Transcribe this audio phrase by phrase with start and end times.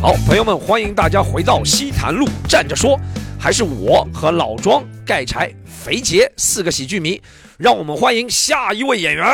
[0.00, 2.96] 好，朋友们，欢迎大家回到西坛路站着说，
[3.36, 7.20] 还是我和老庄、盖柴、肥杰四个喜剧迷，
[7.58, 9.26] 让我们欢迎下一位演员，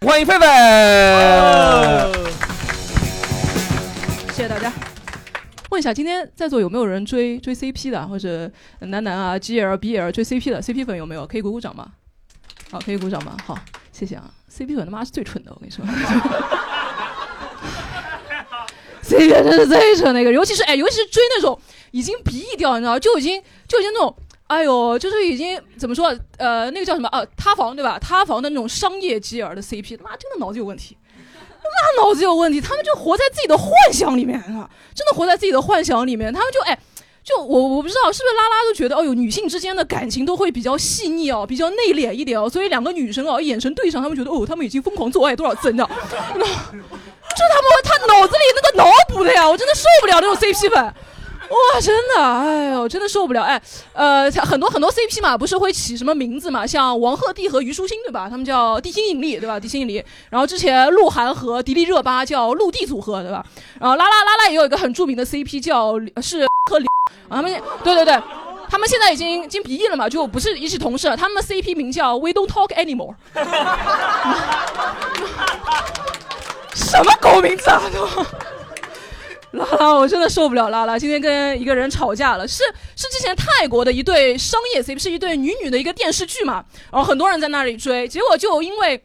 [0.00, 2.10] 欢迎狒狒。
[4.32, 4.72] 谢谢大家。
[5.68, 11.26] 问一下，今天在座有没有人追追 CP 的，或者男男啊、GL、BL 追 CP 的？CP 粉有没有？
[11.26, 11.86] 可以鼓鼓掌吗？
[12.70, 13.36] 好，可以鼓掌吗？
[13.44, 13.58] 好，
[13.92, 14.30] 谢谢啊。
[14.50, 15.84] CP 粉他妈是最蠢的，我跟你说。
[19.18, 21.58] CP 粉真是最扯那个，尤其是哎，尤其是追那种
[21.92, 24.14] 已经鼻翼掉，你知道，就已经就已经那种，
[24.46, 26.14] 哎呦，就是已经怎么说？
[26.38, 27.08] 呃，那个叫什么？
[27.10, 27.98] 呃，塌房对吧？
[27.98, 30.96] 塌房的那种商业基儿的 CP，他妈真的脑子有问题。
[31.64, 34.68] 那脑子有问题，他们就活在自己的幻想里面啊！
[34.94, 36.78] 真的活在自己的幻想里面，他们就哎，
[37.24, 45.88] 就我我不知道是不是拉拉都觉得，哦哟，女性之间的感情都会比较细腻哦，比较内敛一点哦，所以两个女生哦眼神对上，他们觉得哦，他们已经疯狂做爱多少次，你知道？
[46.36, 50.94] 那就他们他脑子里那个脑补的呀，我真的受不了那种 CP 粉。
[51.50, 53.60] 哇，真的，哎呦，真的受不了，哎，
[53.92, 56.66] 呃，很多很多 CP 嘛，不是会起什么名字嘛？
[56.66, 58.28] 像王鹤棣和虞书欣，对吧？
[58.28, 59.60] 他们叫地心引力，对吧？
[59.60, 60.02] 地心引力。
[60.30, 63.44] 然后之前鹿晗和迪丽热巴叫陆地组合，对吧？
[63.80, 66.86] 然后拉拉拉拉也有一个很著名的 CP 叫是和李，
[67.28, 67.52] 他们
[67.82, 68.22] 对对对，
[68.68, 71.16] 他们现在已经经毕业了嘛，就不是一起同事了。
[71.16, 73.14] 他们的 CP 名叫 We Don't Talk Anymore。
[76.74, 78.08] 什么狗名字啊都！
[79.58, 80.98] 拉拉，我真的受不了拉拉。
[80.98, 82.62] 今天跟一个人吵架了，是
[82.96, 89.04] 是之前泰国的一对商业 CP，是一对女女的一个电视剧嘛，然后很多人在那里追，结果就因为。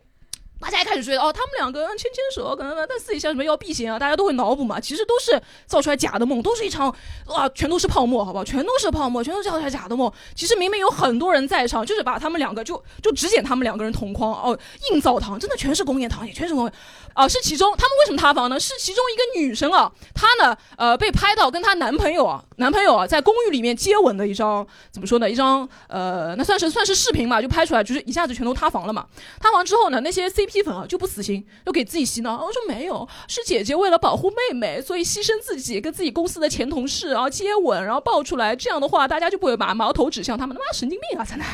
[0.60, 4.80] 大家一开始觉得哦，他们两个人牵牵手，可能但私底下什么要避嫌啊，大家都会脑补嘛。
[4.80, 6.94] 其实都是造出来假的梦，都是一场
[7.28, 8.44] 哇，全都是泡沫，好不好？
[8.44, 10.12] 全都是泡沫，全都是造出来假的梦。
[10.36, 14.58] 其实明明有很多人在场，就是把他们两个就就只捡他们两个人同框哦，
[14.92, 16.74] 硬澡堂，真的全是工业堂，也全是工业
[17.14, 17.28] 啊。
[17.28, 18.60] 是其中他们为什么塌房呢？
[18.60, 25.30] 是其中一个女生啊，她呢呃被拍到跟她男朋友啊，男朋友啊在公寓里面接吻的一张，怎么说呢？
[25.30, 29.06] 一张呃，那算是算是视频嘛，就拍出来，就是一下子全都塌房了嘛。
[29.40, 30.49] 塌房之后呢，那些 C。
[30.50, 32.44] 批粉啊就不死心，就给自己洗脑。
[32.44, 38.56] 我说没有，是姐姐为了保护妹妹，所以牺牲自己，跟自己公司的前同事然后接吻，然后爆出来。
[38.56, 40.58] 这样的话，大家就不会把矛头指向他们。
[40.58, 41.24] 他妈神经病啊！
[41.24, 41.46] 真的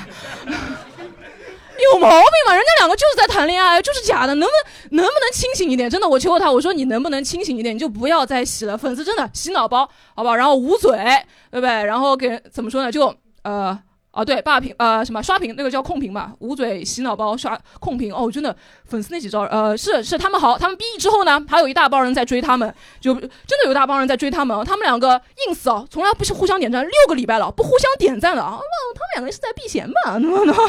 [1.94, 2.55] 有毛病吗？
[2.55, 4.34] 人家两个就是在谈恋爱，就是假的。
[4.35, 5.89] 能不能能不能清醒一点？
[5.89, 7.75] 真的，我求他，我说你能不能清醒一点？
[7.75, 8.78] 你就不要再洗了。
[8.78, 10.35] 粉丝真的洗脑包，好不好？
[10.35, 10.91] 然后捂嘴，
[11.51, 11.69] 对不对？
[11.84, 12.91] 然后给怎么说呢？
[12.91, 13.13] 就
[13.44, 13.78] 呃。
[14.15, 18.55] 啊，对，霸屏，呃，什么刷屏，那个叫控屏吧，捂嘴洗脑包刷控屏，哦，真的，
[18.85, 28.57] 粉丝那几招，呃，是是他们好，他们毕业之后呢，还有一大帮人在追他们，就真的有一大帮人在追他们，他们两个 ins 啊，从来不是互相点赞，六个礼拜了，不互相点赞了啊，
[28.95, 30.17] 他们两个人是在避嫌吧？
[30.19, 30.55] 能不能？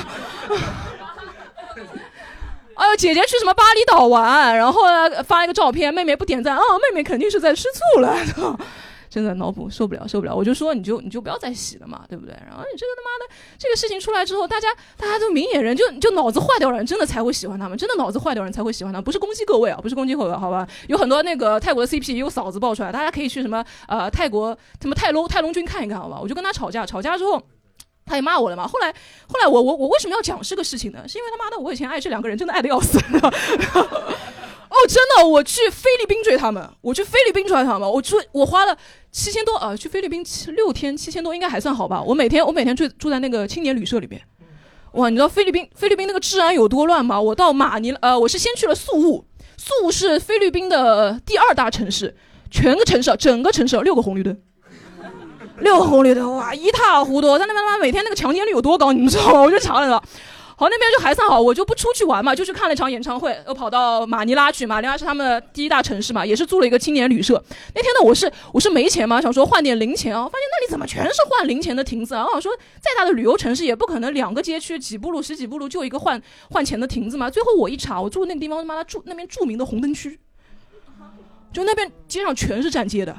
[2.75, 8.15] 哎呦，姐姐去什么巴厘岛玩，然后呢发一个照片，妹妹不点赞，啊，妹妹肯定是在吃醋了。
[9.17, 10.37] 真的脑补受不了，受不了！
[10.37, 12.35] 我就说你就你就不要再洗了嘛，对不对？
[12.47, 20.69] 然后你这个他妈的这个事情出来之后，大家大家都明眼人，就就脑子坏掉人，真的才会喜欢他们，真的脑子坏掉人才会喜欢他们，不是攻击各位啊，不是攻击各位，好吧？
[20.89, 26.19] 有很多那个泰国的 CP 也有嫂子爆出来，大家可以去什么呃泰国什么泰隆泰隆君看一看，好吧？
[26.21, 27.43] 我就跟他吵架，吵架之后
[28.05, 28.69] 他也骂我了嘛。
[28.69, 28.93] 后来
[29.29, 31.09] 后来我我我为什么要讲这个事情呢？
[31.09, 33.01] 是因为他妈的我以前爱这两个人真的爱的要死。
[34.69, 38.77] 哦，真的，我去菲律宾追他们，我去菲律宾追他们，我追我花了
[39.17, 42.03] 七千多啊，去菲律宾七六天七千多应该还算好吧。
[42.03, 44.21] 我每天我每天住住在那个青年旅社里面，
[44.93, 47.19] 哇，你知道菲律宾菲律宾那个治安有多乱吗？
[47.19, 49.25] 我到马尼呃，我是先去了宿务，
[49.57, 52.15] 宿务是菲律宾的第二大城市，
[52.51, 54.39] 全个城市整个城市六个红绿灯，
[55.61, 59.41] 六个红绿灯，哇，一塌糊涂，在那边他妈每天那个强奸率有多高，你们知道吗？
[59.41, 60.03] 我就查了。
[60.59, 64.65] 好，那边就还算好，我就不出去玩嘛，就去看了一场演唱会，又跑到马尼拉去。
[64.65, 67.35] 马尼拉是他们的第一大城市嘛，也是租了一个青年旅社。
[67.75, 72.25] 那天呢，我是我是没钱嘛，想说换点零钱啊，发现那里怎么全是换零钱的亭子啊？
[72.25, 72.51] 我想说，
[72.81, 77.29] 再大的旅游城市也不可能两个街区几步路十几步路就一个换换钱的亭子嘛。
[77.29, 80.19] 最后我一查，我住那个地方他妈的住那边著名的红灯区，
[81.53, 83.15] 就那边街上全是站街的。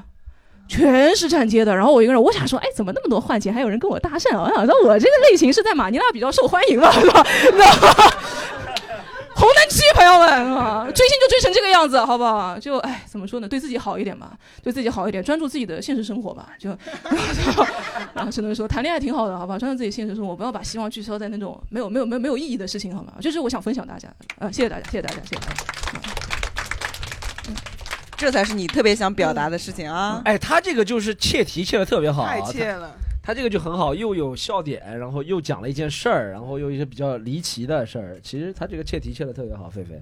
[0.68, 4.38] 全是站街的，然后我一个人，我想说，哎，怎么那么多换钱，还有人跟我搭讪？
[4.40, 7.24] 我想说，我这个类型是在马尼拉比较受欢迎吧，是吧？
[9.38, 12.58] 红灯区，朋友们啊，追星就追成这个样子，好不好？
[12.58, 13.48] 就哎，怎么说呢？
[13.48, 14.32] 对自己好一点吧，
[14.64, 16.50] 对自己好一点，专注自己的现实生活吧。
[16.58, 16.76] 就，
[18.16, 19.60] 然后只能说谈恋爱挺好的，好吧？
[19.60, 23.14] 专注自己现实生活，不要把希望聚焦在那种没有、没有、没有、没有意义的事情，好吗？
[23.22, 24.10] 就是我想分享大家，
[24.40, 25.54] 啊，谢谢大家，谢谢大家，谢谢大家。
[27.50, 27.56] 嗯
[28.18, 30.20] 这才是你特别想表达的事情啊！
[30.26, 32.96] 哎，他这个就是切题切的特别好，太切了。
[33.22, 38.20] 他这个就很好，又有笑点，然后又讲了一件事儿，然后又一些比较离奇的事儿。
[38.24, 40.02] 其实他这个切题切的特别好，菲菲。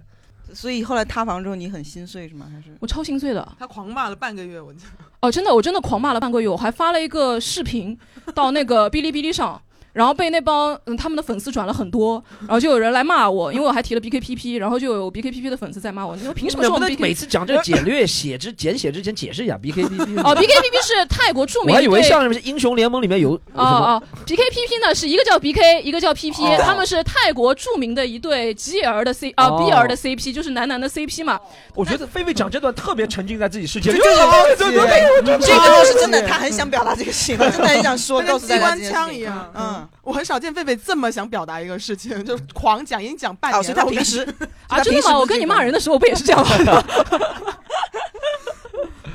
[0.53, 2.47] 所以后来塌房之后你很心碎是吗？
[2.50, 3.56] 还是我超心碎的。
[3.59, 5.06] 他狂骂了半个月，我记得。
[5.19, 7.97] 哦，真的，我真的狂骂了半个月，我还发了一个视频
[8.33, 9.62] 到那个哔哩哔哩上。
[9.95, 17.00] 然后被那帮嗯他们的粉丝转了很多， 然后就有人来骂我，因为我还提了 BKPP，然后就有 BKPP 的粉丝在骂我，你说凭什么说我们 BK？
[17.00, 20.19] 每次讲这个简略写之简写之前解释一下 BKPP。
[20.21, 21.69] 哦，BKPP 是泰国著名。
[21.71, 23.36] 我还以为像什么英雄联盟里面有。
[23.53, 31.39] 哦哦，BKPP 呢是一个叫 BK，一个叫 PP，他们是泰国著名的一对 GL 的 C 啊 B R 的 CP，就是男男的 CP 嘛。
[31.74, 33.98] 我觉得菲菲讲这段特别沉浸在自己世界里。
[33.98, 34.13] 对
[34.57, 34.83] 对对
[35.21, 38.75] 对对，这个就是真的，他很想表达这个事情，真的很想说， 告诉大家。
[38.75, 40.63] 机关枪一样，嗯， 我很少见贝。
[40.63, 43.83] 贝这么想表达一个事情， 就狂讲，已经讲半年了。
[43.83, 44.21] 他平时
[44.67, 45.19] 啊，真的吗？
[45.19, 46.83] 我跟你骂人的时候不也是这样吗？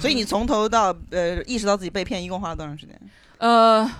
[0.00, 2.98] 所以你从头到呃意识到自己被骗，一共花了多长时间？
[3.38, 3.90] 呃，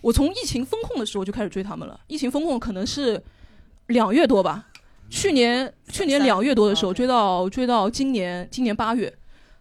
[0.00, 1.98] 我从疫情封控的时候就开始追他们了。
[2.06, 3.20] 疫情封控可能是
[3.88, 4.66] 两月多吧，
[5.08, 9.12] 去年去年两月多的时候追到追到今年今年八月。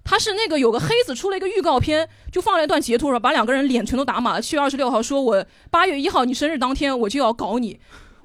[0.10, 4.42] 他是那个有个黑子出了一个预告片，就放了一段截图，把两个人脸全都打码了。
[4.42, 7.80] 七月二十六号说，我八月一号你生日当天我就要搞你。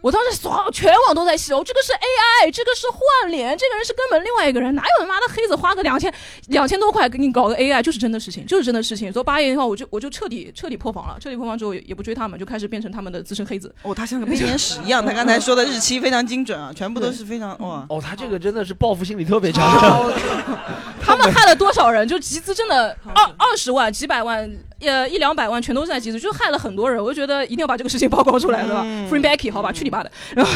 [0.05, 6.13] 我当时所有全网都在笑，这个是 AI，这个是换脸，这个人是根本另外一个人，哪有他妈的黑子花个两千
[6.49, 9.11] 两千多块给你搞个 AI，就是真的事情，就是真的事情。
[9.11, 13.75] 所以八月一号我就我就彻底彻底破防了，彻底破防之后也不追他们，就开始变成他们的资深黑子。
[13.81, 17.87] 哦，他像个编年史一样，他刚才说的日期非常精准啊，全部都是非常哇。
[17.89, 19.65] 哦，他这个真的是报复心理特别强。
[21.01, 22.07] 他们害了多少人？
[22.07, 24.55] 就集资真的二二十万、几百万。
[24.87, 27.03] 呃，一两百万全都在集资，就害了很多人。
[27.03, 30.11] 我就觉得一定要把这个事情曝光出来，对吧？Free Becky，好吧，去你妈的！
[30.35, 30.53] 然后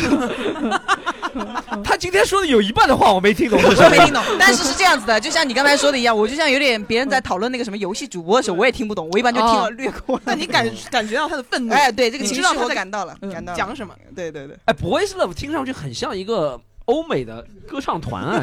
[1.84, 4.22] 他今天说的有一半的话我没听懂， 我没听懂。
[4.38, 10.20] 但是是这样子的，就像你刚才说的一样，我就像有点别人在讨论那个什么游戏主播的时候，我也听不懂，我一般就听了略过。
[10.24, 11.72] 那你感 感觉到他的愤怒？
[11.72, 13.94] 哎，对，这个情绪我感到了，感到讲什么？
[14.14, 14.56] 对对对。
[14.64, 18.42] 哎，Boys Love 听上去很像一个欧美的歌唱团啊。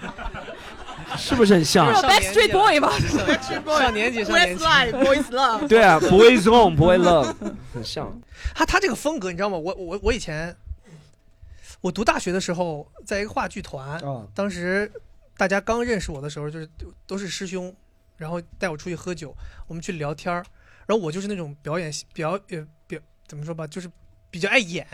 [1.16, 2.98] 是不是很像？Backstreet Boy 吧，
[3.78, 7.34] 上年纪，上年纪，Boys Love，对啊，Boys Home，Boy Love，
[7.74, 8.20] 很像。
[8.54, 9.56] 他他这个风格，你知道吗？
[9.56, 10.56] 我我我以前，
[11.80, 14.00] 我读大学的时候，在一个话剧团，
[14.34, 14.90] 当时
[15.36, 16.68] 大家刚认识我的时候，就是
[17.06, 17.74] 都是师兄，
[18.16, 19.34] 然后带我出去喝酒，
[19.66, 20.32] 我们去聊天
[20.86, 23.90] 然后我就是那种表演表呃表怎么说吧，就是
[24.30, 24.86] 比较爱演。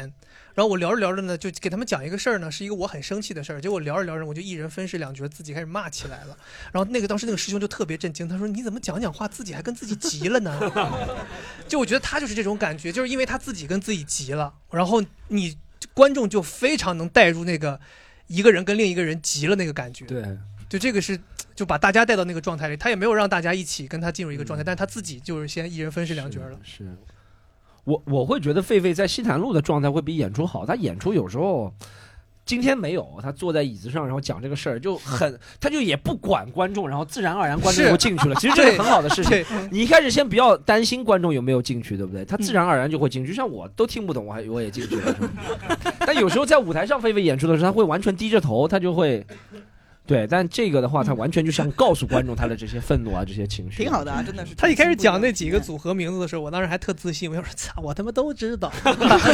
[0.54, 3.60] 然后我聊着聊着呢，就给他们讲一个事儿呢，是一个我很生气的事儿。
[3.60, 6.36] 结果聊着聊着，我就一人分饰两角，自己开始骂起来了。
[6.72, 10.60] 然后那个当时那个师兄就特别震惊，他说：“你怎么讲讲话自己还跟自己急了呢？”
[11.66, 15.56] 就我觉得他就是这种感觉，就是因为他自己跟自己急了，然后你
[15.94, 17.80] 观众就非常能带入那个
[18.26, 20.04] 一个人跟另一个人急了那个感觉。
[20.04, 20.22] 对，
[20.68, 21.18] 就这个是
[21.54, 26.58] 就把大家带到那个状态里，他也没有让大家一起跟他进入一个状态，但他自己就是先一人分饰两角了。
[26.62, 26.84] 是。
[27.84, 30.64] 我我会觉得狒狒在西坛路的状态会比演出好。
[30.64, 31.72] 他演出有时候
[32.44, 38.34] 今天没有，他坐在椅子上，然后讲这个事儿就很，他就也不管观众，然后自然而然观众就进去了。
[38.36, 39.44] 其实这是很好的事情。
[39.70, 42.24] 你一开始先不要担心观众有没有进去，对不对？
[42.24, 43.32] 他自然而然就会进去。
[43.32, 45.16] 像我都听不懂，我还我也进去了。
[46.00, 49.24] 但有时候在舞台上狒狒演出的时候，他会完全低着头，他就会。
[50.04, 54.52] 对，但这个的话，他完全就想告诉观众他的这些愤怒啊，这些情绪，挺好的啊，真的是。
[54.56, 58.70] 他一开始讲那几个组合名字的时候，我当时还特自信，我说：“操，我他妈都知道，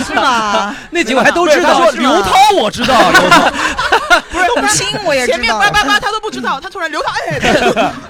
[0.06, 0.76] 是吗？
[0.92, 2.94] 那几个还都知道。”刘涛我知道，
[4.30, 5.38] 不是董卿我也知道。
[5.38, 7.38] 前面叭叭叭他都不知道，他突然刘涛哎，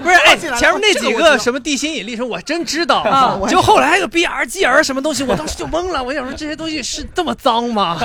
[0.03, 7.97] 不是哎，前面那几个什么地心引力什么我真知道啊，就后来还有 B R G R 什么东西，我当时就懵了，我想说这些东西是这么脏吗？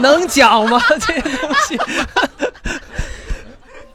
[0.00, 0.80] 能讲吗？
[1.06, 1.78] 这些东西。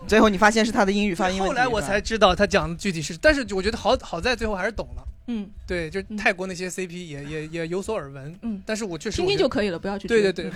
[0.10, 1.50] 最后你发现是他的英语发音问题。
[1.50, 5.04] 后来我才知道他讲的具体是，但是我觉得好好在最后还是懂了。
[5.28, 8.36] 嗯，对，就泰国那些 CP 也也也有所耳闻。
[8.42, 10.08] 嗯，但是我确实听听就可以了，不要去。
[10.08, 10.52] 对对对。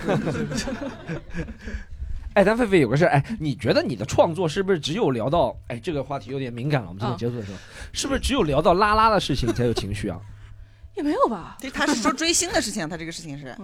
[2.34, 6.88] 哎，但狒狒有个事儿，哎，你觉得你的创作是不是只有聊到哎这个话题有点敏感了？
[6.88, 7.58] 我们今天结束的时候，
[7.92, 10.20] 是不是只有聊到拉拉的事情才有情绪啊？
[10.96, 11.56] 也没有吧？
[11.60, 13.56] 对，他是说追星的事情，他这个事情是。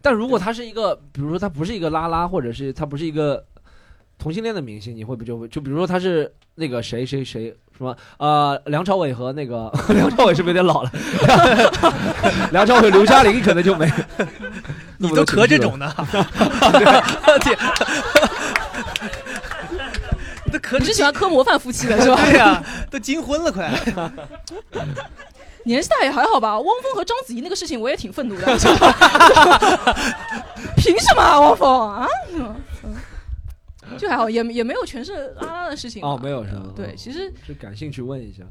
[0.00, 3.44] 但如果他是一个，比如说他不是一个拉拉，或者是他不是一个。
[4.18, 10.90] 同性恋的明星，你会不就会就比如说他是那个谁谁谁什么呃梁朝伟和那个 梁朝伟是不是有点老了？
[12.52, 13.90] 梁朝伟刘嘉玲可能就没。
[14.96, 15.92] 你都磕这种的？
[20.46, 20.78] 你都磕？
[20.78, 22.16] 你是喜欢磕模范夫妻的是吧？
[22.24, 23.68] 对呀，都金婚了快。
[25.64, 26.58] 年纪大也还好吧？
[26.58, 28.46] 汪峰和章子怡那个事情我也挺愤怒的。
[30.76, 32.06] 凭什么啊汪峰啊？
[33.98, 36.72] 就还好，也也没有全是拉拉的事情哦，没有是吧？
[36.74, 38.42] 对，其实是感兴趣问一下。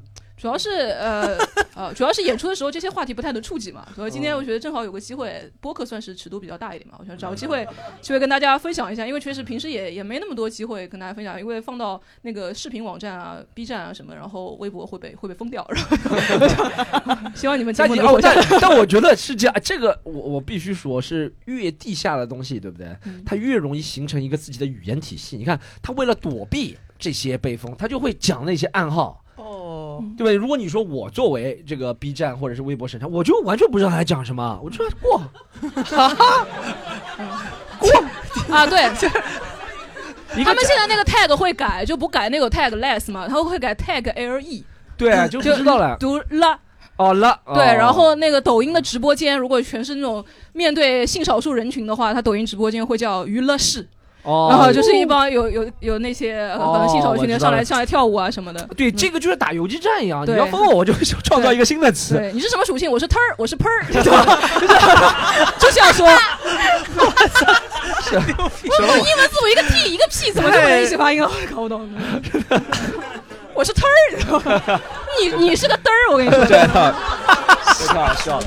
[0.44, 0.70] 主要是
[1.00, 1.38] 呃
[1.74, 3.88] 呃，主要是演出的时候这些话题不太能触及嘛。
[3.96, 7.66] 所以今天我觉得正好有个机会，播客算是尺度比较大一点嘛，我想找个机会
[8.02, 15.66] 机会跟大家分享一下，因为确实平时也也没那么多机会跟大家分享，因为放到那个视频网站啊、B 站啊什么，然后微博会被会被封掉。
[15.72, 22.94] 然后 希望你们节目能活下但但我觉得是这样，这个我我必须说是越地下的东西，对不对？
[23.26, 25.38] 它越容易形成一个自己的语言体系。
[25.38, 29.23] 你看，他为了躲避这些被封，他就会讲那些暗号。
[29.98, 30.34] 哦，对不对？
[30.34, 35.22] 如果你说我作为这个 B 站或者是微博审查，我就完全不知道他在讲什么，我就过，
[37.80, 37.92] 过
[38.56, 38.82] 啊，对。
[40.44, 44.64] 他们现在那个 tag 会改，就不改那个 tag less 嘛，他会改 tag le。
[44.98, 45.96] 对，就知道了。
[46.00, 46.60] 读了。
[46.98, 47.40] 哦了。
[47.54, 53.88] 对，然后那个抖音的直播间，如果全是那种面对性少数人群的话，他抖音直播间会叫娱乐室。
[54.24, 58.68] 哦，然后就是一帮有有有那些可能新手训练上来上来跳舞啊什么的。
[58.76, 62.16] 对，这个就是打游击战一样，你要封我，我就创造一个新的词。
[62.16, 62.90] 对，你是什么属性？
[62.90, 63.68] 我是 ter，我是 per，
[65.60, 66.08] 就这样说。
[68.04, 68.24] 什么？
[68.64, 68.72] 英
[69.18, 71.30] 文字母一个 t 一个 p，怎么这么人一起发音啊？
[71.54, 71.90] 搞不懂。
[73.54, 73.84] 我是 ter，
[75.22, 76.46] 你你是个嘚儿，我跟你说。
[76.46, 76.96] 真的，
[77.88, 78.46] 太好笑了。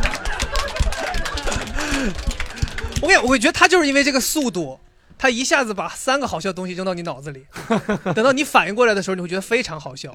[3.03, 4.79] 我跟我觉得他就是因为这个速度。
[5.19, 7.47] 他一下子把三个好笑的东西扔到你脑子里，
[8.15, 10.15] 等到你反应过来的时候，你会觉得非常好笑。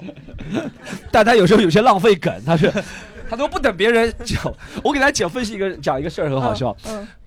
[1.10, 2.72] 但他有时候有些浪费梗，他是
[3.28, 4.40] 他都不等别人讲。
[4.84, 6.76] 我给大家讲分析一个讲一个事儿很好笑。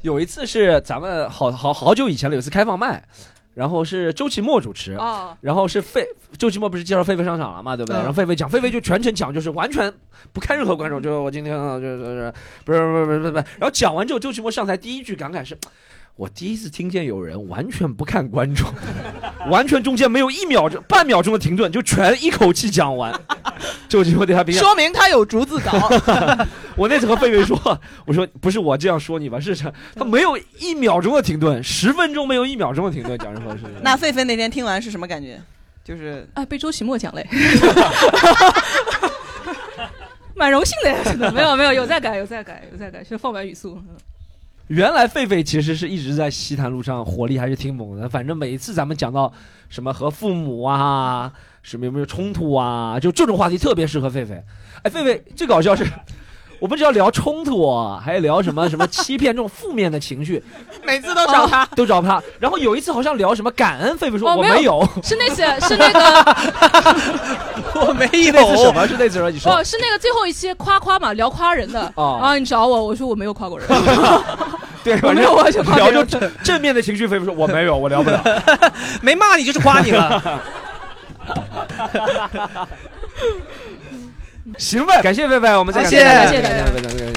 [0.01, 3.03] 有一次是咱们好好好久以前了，有一次开放麦，
[3.53, 4.97] 然后是周奇墨主持，
[5.41, 6.05] 然后是费
[6.37, 7.97] 周奇墨不是介绍费费上场了嘛，对不对？
[7.97, 9.91] 然后费费讲，费费就全程讲，就是完全
[10.31, 15.57] 不看任何观众，就是我今天就是不是不是不是不是，然后讲完之后，周奇墨上台第一句感慨是。
[16.15, 18.65] 我第一次听见有人完全不看观众，
[19.49, 23.13] 完全中间没有一秒钟、半秒钟的停顿，就全一口气讲完。
[23.89, 25.71] 就我对他评价，说明他有逐字稿。
[26.75, 29.53] 我那次和狒狒说，我说不是我这样说你吧，是
[29.93, 33.71] 他没有一秒钟的停顿，十分钟没有一秒钟的停顿讲任何事情。
[33.81, 35.41] 那狒狒那天听完是什么感觉？
[35.83, 37.27] 就是啊，被周奇墨讲嘞，
[40.33, 43.79] 蛮荣幸的呀，真的没有没有有在改有在改有在改，是放慢语速。
[44.67, 49.31] 原来狒狒其实是一直在西坛路上火力还是挺猛的，反正每一次咱们讲到
[49.69, 51.31] 什么和父母啊，
[51.61, 54.41] 什么有没有冲突啊，就这种话题特别适合狒狒。
[54.83, 55.85] 哎，狒狒最搞笑是。
[56.57, 60.41] 我们只要聊冲突，还聊什么什么欺骗这种负面的情绪，
[60.85, 62.23] 每次都找他，都找他。
[62.39, 65.99] 然后有一次好像聊什么感恩，狒狒说 我没有，是那次是那个
[67.85, 68.87] 我没有，那次什么？
[68.87, 69.51] 是那次你说。
[69.51, 71.81] 哦，是那个最后一期夸夸嘛，聊夸人的。
[71.95, 73.67] 啊，然后你找我，我说我没有夸过人，
[74.85, 78.23] 对，我没有完全聊就正正面的情绪，非不说我没有，我聊不了，
[79.01, 80.21] 没骂你就是夸你了。
[84.59, 87.11] 行呗，感谢菲菲，我们再见，感谢感谢感谢感谢。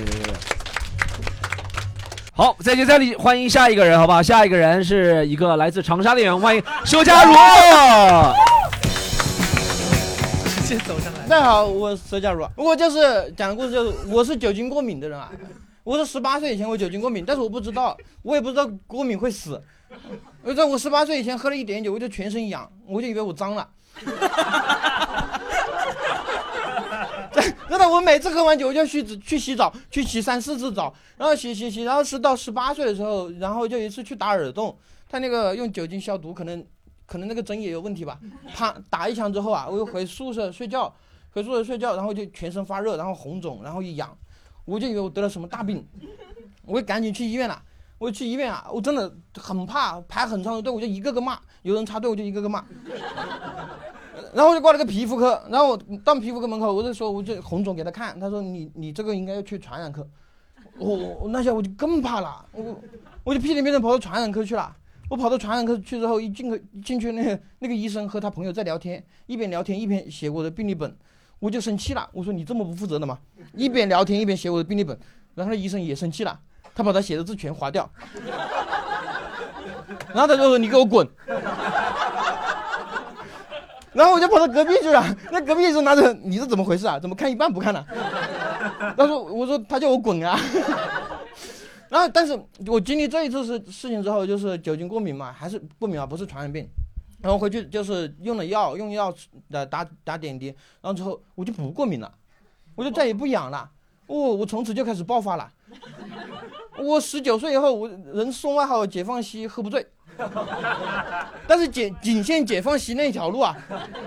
[2.33, 4.23] 好，在这里欢迎下一个人，好不好？
[4.23, 7.35] 下一个人是一个来自长沙的演员，欢迎佘佳茹。
[10.65, 11.19] 先走上来。
[11.29, 12.49] 大家好，我佘佳茹。
[12.57, 15.29] 我就是讲的故事，就是我是酒精过敏的人啊。
[15.88, 19.59] 我是十八岁以前我酒精过敏，但是我不知道，我也不知道过敏会死。
[20.42, 23.66] 我在我十八岁以前喝了一点酒，我就全身痒，我就以为我脏了。
[27.71, 34.76] 真的，我每次喝完酒我就去去洗澡，去洗三四次澡，然后洗洗洗，然后是到十八岁的时候，然后就一次去打耳洞，
[35.09, 36.62] 他那个用酒精消毒，可能
[37.07, 38.18] 可能那个针也有问题吧。
[38.54, 40.95] 啪打一枪之后啊，我又回宿舍睡觉，
[41.30, 44.14] 回宿舍睡觉，然后就全身发热，然后红肿，然后一痒，
[44.69, 45.87] 我就以为我得了什么大病，
[46.67, 47.63] 我赶紧去医院了。
[47.99, 52.65] 我去医院啊，我真的很怕排很长的队，我就一个个骂，有人插队我就一个个骂。
[54.35, 60.07] 然后我就挂了个皮肤科，然后我到皮肤科门口，我就说我就红肿给他看，他说你你这个应该要去传染科，
[60.79, 62.81] 我我那下我就更怕了，我
[63.25, 64.77] 我就屁颠屁颠跑到传染科去了。
[65.11, 70.95] 我跑到传染科去之后，一进去进去那个那个医生和他朋友在聊天，一边聊天一边写我的病历本，
[71.38, 73.18] 我就生气了，我说你这么不负责的吗？
[73.54, 74.99] 一边聊天一边写我的病历本，
[75.35, 76.38] 然后医生也生气了，
[76.75, 77.88] 他把他写的字全划掉，
[80.12, 81.07] 然后他就说你给我滚。
[83.95, 85.02] 然后我就跑到隔壁去了，
[85.33, 87.00] 那隔壁医生拿着，你是怎么回事啊？
[87.00, 87.85] 怎么看一半不看了？
[88.97, 90.38] 他说：“我说他叫我滚啊。
[91.88, 96.68] ”然后，但是我经历这一次事事情之后，就是酒精过敏嘛，还是过敏啊，不是传染病。
[97.21, 99.13] 然后回去就是用了药，用药
[99.51, 100.47] 呃打打点滴，
[100.81, 102.13] 然后之后我就不过敏了，
[102.75, 103.71] 我就再也不痒了。
[104.07, 105.51] 哦，我从此就开始爆发了。
[106.79, 109.87] 我十九岁以后，我人送外号“解放西喝不醉”。
[111.47, 113.57] 但是解仅限解放西那条路啊，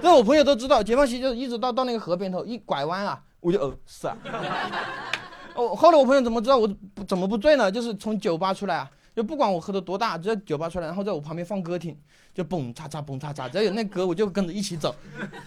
[0.02, 4.18] 这我朋友都知道，解放西就一直到到那个河边头一拐弯啊，我就呃是啊。
[5.54, 6.70] 哦，后来我朋友怎么知道我
[7.08, 7.72] 怎么不醉呢？
[7.72, 11.98] 就是从酒吧出来啊，就不管我喝的多大，只要酒吧出来，然后在我旁边放歌听，
[12.34, 14.96] 就蹦嚓嚓蹦嚓嚓，只要有那歌我就跟着一起走，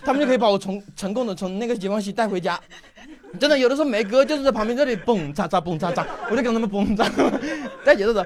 [0.02, 2.61] 他们就可以把我从成功的从那个解放西带回家。
[3.40, 7.11] 真的有的时候没歌，就是在旁边这里蹦嚓嚓蹦嚓嚓，我就跟他们蹦嚓，
[7.85, 8.25] 再接着走。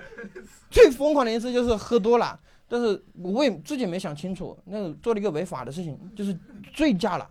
[0.71, 6.37] 最疯狂的一次就是喝多了，但是我也自己没想清楚，那个做了一个违法的事情，就是
[6.75, 7.27] 醉驾了。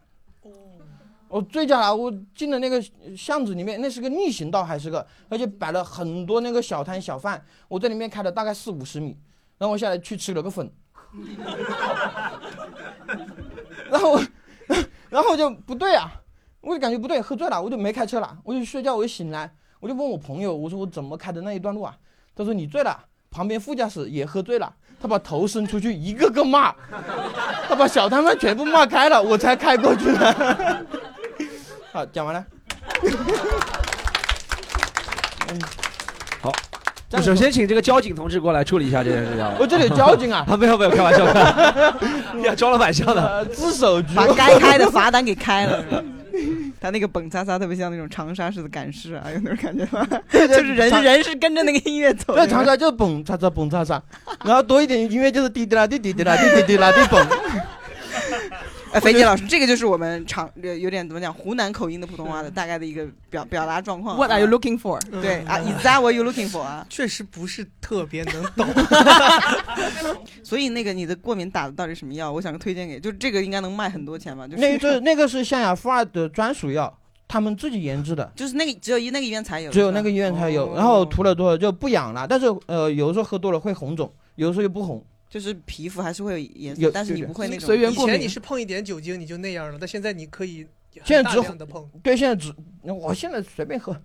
[1.29, 2.81] 我醉驾了，我进了那个
[3.15, 9.17] 巷子里面，那是个逆行道还是个，而且摆了很多那个小摊小贩，我在里面开了大概四五十米，
[9.57, 10.71] 然后我下来去吃了个粉，
[13.89, 14.19] 然后，
[15.09, 16.09] 然后就不对啊，
[16.61, 21.97] 我就感觉不对，喝醉了，我就没开车了，我就睡觉，我就醒来，我就问我朋友，我说我怎么开的那一段路啊？
[22.35, 26.73] 他说你醉了，旁边副驾驶也喝醉了，他把头伸出去，一个个骂，
[27.67, 30.85] 他把小摊贩全部骂开了，我才开过去的。
[31.91, 32.45] 好，讲完了。
[36.41, 36.51] 好，
[37.11, 39.45] 我首先请这个交警同志过来处理一下这件事情。
[39.59, 40.45] 我这里有交警啊！
[40.47, 41.39] 啊，没有没有，开玩笑的，
[42.43, 45.83] 呀，装了玩笑的，自首局把该开的罚单给开了。
[46.79, 50.05] 他那个蹦擦擦特别像那种长沙式的赶尸啊，有那种感觉吗？
[50.29, 52.35] 就是人人是跟着那个音乐走。
[52.35, 53.99] 对，长沙就是蹦擦擦蹦擦擦，
[54.45, 57.25] 然后多一点音乐就是滴滴啦滴滴滴啦滴滴滴啦滴蹦。
[58.97, 60.49] 哎，肥姐老师，这个就是我们长
[60.79, 64.17] 有点怎么讲湖南口音的普通话的大概的一个表表达状况。
[64.17, 64.99] What are you looking for？
[65.21, 66.83] 对啊，Is that what you looking for 啊？
[66.89, 68.67] 确实不是特别能懂。
[70.41, 72.31] 所以那个你的过敏打的到底什么药？
[72.31, 74.47] 我想推荐给，就这个应该能卖很多钱吧？
[74.47, 76.91] 就是那个那个是象牙富二的专属药，
[77.27, 80.73] 他们自己研制的，就是那个只有一那个医院才有，只有那个医院才有。
[80.73, 85.05] 然后涂了多少就不痒了，但是呃有的时候喝多了会红肿，有的时候又不红。
[85.37, 90.63] 就是皮肤还是会有颜色，但是你不会那种随缘过敏以前你是碰一点酒精你就那样了，但现在你可以
[90.95, 91.87] 大现在只量的碰。
[92.01, 92.51] 对，现在只
[92.81, 93.95] 我现在随便喝。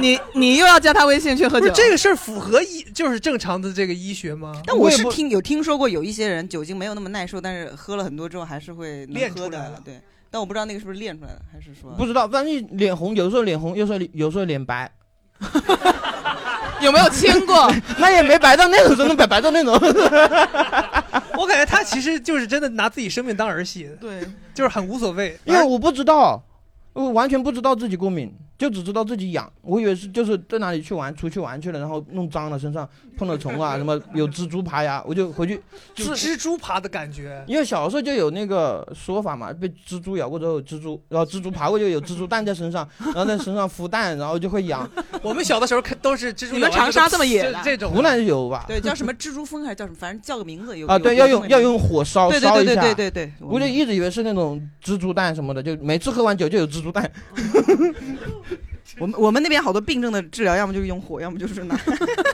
[0.00, 1.70] 你你又要加他微信去喝酒？
[1.74, 4.62] 这个事儿符合医就是正常的这个医学吗？
[4.64, 9.82] 但我是听有听说过有一些人酒精没有那么耐受，但是喝了很多之后还是会能练喝的出来了。
[9.84, 14.90] 对，但我不知道那个是不是练出来的，还是说不知道，反正脸红，有时候脸红，有时候有时候脸白，
[16.80, 17.70] 有没有亲过？
[17.98, 19.72] 那也没白到那种真的，白白到那种。
[21.36, 24.20] 我感觉他其实就是真的拿自己生命当儿戏，对，
[24.54, 25.38] 就是很无所谓。
[25.44, 26.42] 因为我不知道，
[26.92, 28.32] 我完全不知道自己过敏，
[28.64, 29.52] 就只知道自己痒。
[29.60, 35.60] 我以为是就是在哪里去玩，出去玩去了，然后弄脏了身上，碰了虫啊， 什么有蜘蛛爬呀，我就回去。
[35.96, 37.44] 有蜘蛛爬的感觉。
[37.46, 44.88] 因为小时候就有那个说法嘛，被蜘蛛咬过之后蜘蛛，然后蜘蛛爬过就有蜘蛛 蛋在身上，然后在身上孵蛋，然后就会痒。
[45.22, 46.54] 我们小的时候看都是蜘蛛。
[46.54, 48.64] 你们长沙这么野的这种湖南有吧？
[48.66, 49.96] 对，叫什么蜘蛛蜂还是叫什么？
[49.98, 52.74] 反正叫个名字有啊，对，要用要用火烧对对烧一下。
[52.80, 57.10] 对对对对对，我就一直以为是那种蜘蛛蛋什么的，就每次喝完酒就有蜘蛛蛋。
[59.00, 61.78] 我们我们那边好多病症的治疗，要么就是用火，要么就是拿，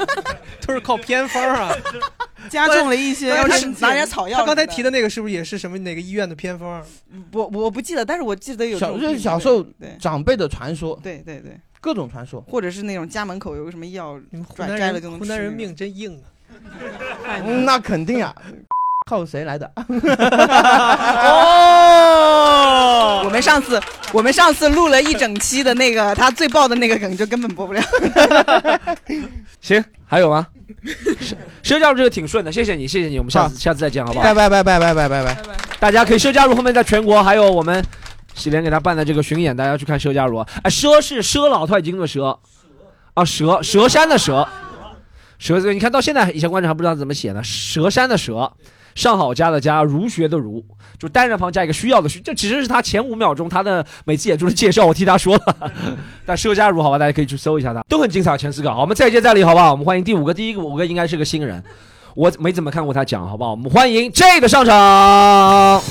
[0.66, 1.74] 都是靠偏方啊，
[2.50, 4.38] 加重了一些，要他是拿点草药。
[4.38, 6.84] 他刚才提的那个是不是也是什么哪个医院的偏方？
[7.32, 9.64] 我我不记得，但是我记得有小就是小时候
[9.98, 16.28] 长辈的传说，对对对，各种传说，或者是那种家门口有个什么药，湖南人摘摘了就能湖南人命真硬啊！
[17.46, 18.34] 嗯那肯定啊，
[19.10, 19.68] 靠谁来的？
[22.30, 23.80] 哦，我们上次
[24.12, 27.82] 我们上次录了一整期的那个他最爆的那个梗，就根本播不了。
[29.60, 30.46] 行，还有吗？
[31.60, 34.24] 社加入这个挺顺的，谢谢你，谢谢你，我们下次下次再见，好不好？
[34.24, 35.36] 拜拜拜拜拜拜拜拜。
[35.80, 37.84] 大家可以社加入，后面在全国还有我们
[38.34, 40.38] 喜莲给他办的这个巡演，大家去看社加入。
[40.62, 42.38] 哎，佘是佘老太君的佘，
[43.14, 44.46] 啊，佘佘山的佘，
[45.40, 48.48] 佘，你看到现在以前观众还不知道怎么写呢，佘山的佘。
[48.94, 50.64] 上好家的家，儒学的儒，
[50.98, 55.72] 就单人旁加一个需要的需，这其实是他前五秒钟他的每次演出的介绍，我替他说了。
[56.26, 58.36] 但佘家儒好吧，大家可以去搜一下他，都很精彩。
[58.36, 59.72] 前四个，好，我们再接再厉，好不好？
[59.72, 61.62] 我们欢迎第五个，第一个五个应该是个新人，
[62.14, 63.50] 我没怎么看过他讲，好不好？
[63.50, 65.82] 我们欢迎 J 的上场。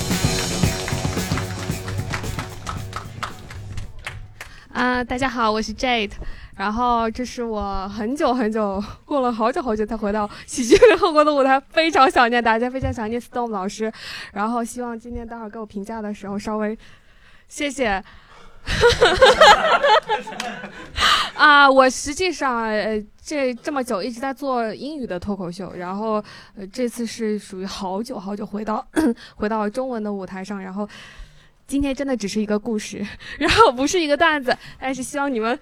[4.71, 6.12] 啊、大家好，我是 Jade，
[6.60, 13.89] 然后这是我很久很久过了好久好久才回到喜剧联合国的舞台，非常想念大家，非常想念 Stone 老师，
[14.34, 16.78] 然后希望今天待会儿给我评价的时候稍微
[17.48, 18.04] 谢谢。
[21.36, 26.22] 啊，我实际上呃这这么久一直在做英语的脱口秀，然后
[26.58, 28.86] 呃这次是属于好久好久回到
[29.38, 30.86] 回到中文的舞台上，然后
[31.65, 33.02] 今天真的只是一个故事，
[33.39, 35.58] 然后不是一个段子，但是希望你们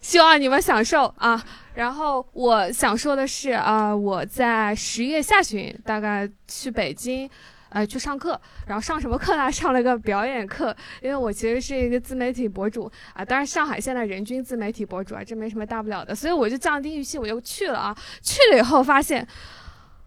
[0.00, 1.42] 希望你们享受啊。
[1.74, 7.28] 然后我想说的是啊，我在十月下旬大概去北京。
[7.70, 9.52] 呃，去上课，然后上什么课呢？
[9.52, 13.22] 上了个表演课，因为我其实是一个自媒体博主啊。
[13.22, 17.94] 当然，上海现在人均自媒体博主啊，这没什么大不了的，所以我就降低预期，我就去了啊。
[18.22, 19.20] 去了以后发现，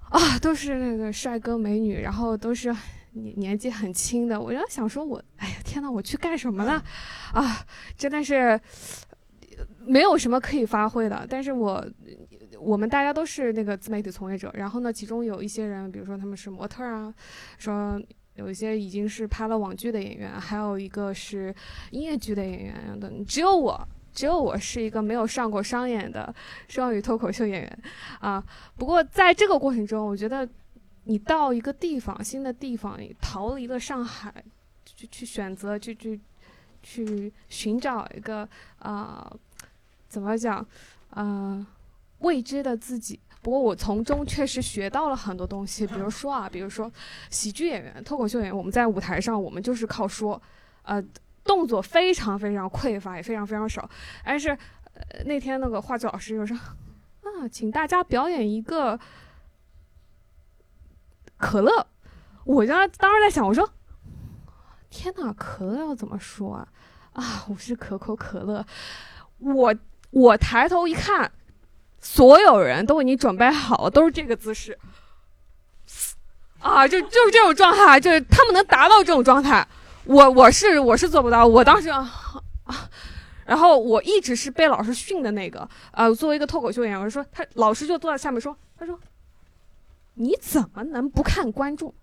[0.09, 2.75] 啊，都是那个帅哥美女，然后都是
[3.11, 4.41] 年年纪很轻的。
[4.41, 6.83] 我就想说，我，哎呀，天呐，我去干什么了？
[7.31, 7.63] 啊，
[7.95, 8.59] 真的是
[9.85, 11.25] 没有什么可以发挥的。
[11.29, 11.85] 但是我。
[12.59, 17.11] 我们大家都是那个自媒体从业者，然后呢，其中有一些人，比如说他们是模特啊，
[17.57, 17.99] 说
[18.35, 21.51] 有一些已经是拍了网剧的演员，还有一个是
[21.89, 23.25] 音乐剧的演员等。
[23.25, 26.31] 只有我，只有我是一个没有上过商演的
[26.67, 27.83] 双语脱口秀演员
[28.19, 28.43] 啊。
[28.77, 30.47] 不过在这个过程中，我觉得
[31.05, 34.31] 你到一个地方，新的地方，你逃离了上海，
[34.85, 36.19] 去去选择，去去
[36.83, 39.35] 去寻找一个啊，
[40.11, 40.63] 怎么讲，
[41.11, 41.65] 啊。
[42.21, 45.87] 未知的自己，不过我从中确实学到了很多东西。
[45.87, 46.87] 比如说啊，比如说
[47.31, 50.39] 喜剧演员、脱口秀演员，我们在舞台上，我们就是靠说，
[50.83, 51.03] 呃，
[51.43, 53.89] 动作非常非常匮乏，也非常非常少。
[54.23, 54.55] 但是，
[55.25, 58.99] 那天那个话剧老师就说，啊，请大家表演一个
[61.37, 61.87] 可乐。
[62.45, 63.67] 我当当时在想，我说，
[64.91, 66.67] 天哪，可乐要怎么说啊？
[67.13, 68.63] 啊，我是可口可乐。
[69.39, 69.75] 我
[70.11, 71.31] 我抬头一看。
[72.03, 74.75] 所有人都为你准备好了，都是这个姿势，
[76.59, 79.65] 啊，就就是这种状态，就是他们能达到这种状态，
[80.05, 82.11] 我我是我是做不到，我当时啊，
[83.45, 88.99] 然后我一直是被老师训的那个，呃，作为一个脱口秀演员，我说他老师就坐在下面说，他说，
[90.15, 91.93] 你怎么能不看观众，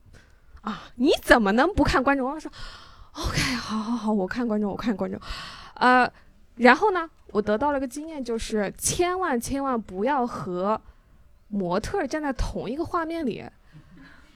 [0.60, 2.30] 啊，你怎么能不看观众？
[2.30, 2.48] 我说
[3.14, 5.20] ，OK，好好好，我看观众，我看观众，
[5.74, 6.08] 呃，
[6.54, 7.10] 然后呢？
[7.32, 10.80] 我得到了个经验，就是千万千万不要和
[11.48, 13.44] 模特站在同一个画面里，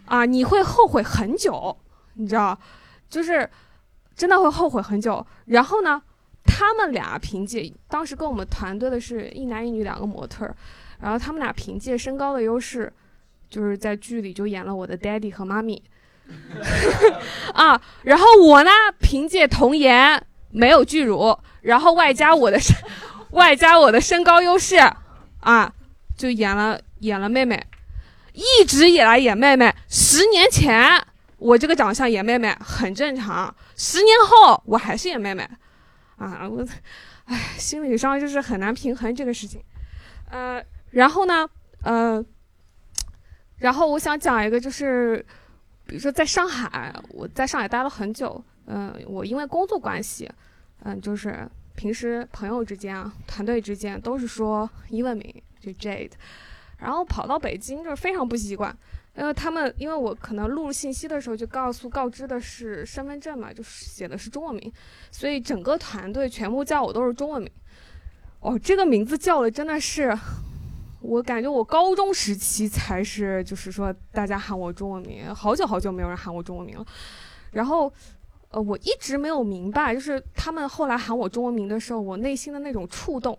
[0.06, 1.76] 啊，你会后悔很久，
[2.14, 2.58] 你知道，
[3.08, 3.48] 就是
[4.14, 5.26] 真的会后悔很久。
[5.46, 6.02] 然后呢，
[6.44, 10.54] 他们俩凭借当时跟我们团队的是一男一女两个模特，
[11.00, 12.92] 然后他们俩凭借身高的优势，
[13.48, 15.82] 就是在剧里就演了我的 daddy 和妈咪，
[17.54, 20.26] 啊，然后我呢凭借童颜。
[20.52, 22.76] 没有巨乳，然后外加我的身，
[23.30, 24.76] 外加我的身高优势，
[25.40, 25.72] 啊，
[26.16, 27.66] 就演了演了妹妹，
[28.34, 29.74] 一直以来演妹妹。
[29.88, 31.02] 十年前
[31.38, 35.42] 我这个长相演妹妹很正常，十年后我还是演妹妹，
[36.18, 36.64] 啊，我，
[37.24, 39.60] 唉，心理上就是很难平衡这个事情，
[40.30, 41.48] 呃，然后呢，
[41.82, 42.22] 呃，
[43.58, 45.24] 然后我想讲一个，就是，
[45.86, 48.44] 比如说在上海，我在上海待了很久。
[48.66, 50.30] 嗯，我因为工作关系，
[50.84, 56.12] 嗯，就是平时朋友之间啊，团队之间都是说英文名，就 Jade，
[56.78, 58.76] 然后跑到北京就非常不习惯，
[59.16, 64.72] 因为他们因为我可能录入信息的时候就告诉告知的是身份证嘛，就是写的是中文名，
[65.10, 67.50] 所以整个团队全部叫我都是中文名。
[68.40, 70.16] 哦，这个名字叫的真的是，
[71.00, 76.86] 我感觉我高中时期才是，就是说大家喊我中文名，好久好久没有人喊我中文名了，
[77.50, 77.92] 然后。
[78.52, 83.36] 呃，我一直没有明白，就是他们后来喊我中文名的时候，我内心的那种触动。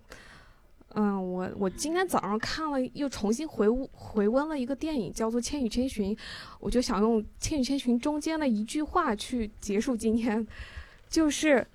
[0.95, 6.15] 嗯，我我今天早上看了，又重新回回温了一个电影，叫做《千与千寻》，
[6.59, 10.45] 我就想用《千与千寻》中间的一句话去结束今天，
[11.09, 11.65] 就是，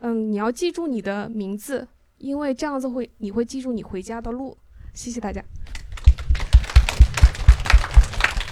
[0.00, 1.86] 嗯，你要记住你的名字，
[2.18, 4.56] 因为这样子会你会记住你回家的路。
[4.92, 5.40] 谢谢大家。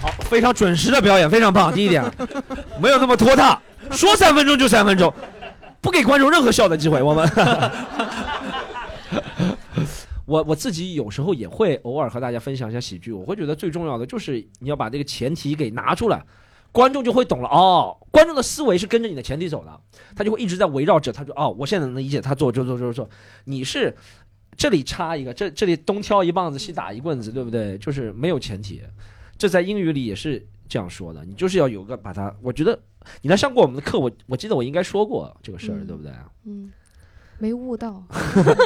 [0.01, 1.73] 好，非常准时的表演，非常棒。
[1.73, 2.03] 第一点，
[2.81, 3.61] 没有那么拖沓。
[3.95, 5.13] 说三分钟就三分钟，
[5.81, 7.01] 不给观众任何笑的机会。
[7.01, 7.29] 我们，
[10.25, 13.11] 我我自己有时候也会偶尔和大家分享一下喜剧。
[13.11, 16.23] 我会觉得最重要的就是你要把这个前提给拿出来，
[16.71, 17.49] 观众就会懂了。
[17.49, 19.79] 哦，观众的思维是跟着你的前提走的，
[20.15, 21.11] 他就会一直在围绕着。
[21.11, 23.09] 他说：“哦，我现在能理解他做做做做做。”
[23.45, 23.95] 你是
[24.57, 27.77] 这里插一个，这这里东挑一棒子西打一棍子，对不对？
[27.77, 28.81] 就是没有前提。
[29.37, 31.23] 这在英语里也是这样说的。
[31.25, 32.79] 你就是要有个把它，我觉得。
[33.21, 36.09] 你来上过我们的课，我我记得我应该说过这个事儿，对不对
[36.45, 36.71] 嗯，
[37.37, 38.01] 没悟到，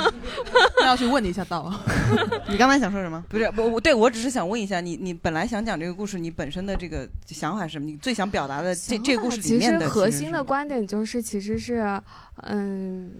[0.80, 1.74] 那要去问你一下道。
[2.48, 3.26] 你刚才想说什么？
[3.28, 7.86] 不是，我我对我只是想问一下你，你本来想讲这个故事，你本身的这个想法是什么？
[7.88, 12.00] 你最想表达的这这个故事里面的核心的观点就是，其实是，
[12.44, 13.12] 嗯，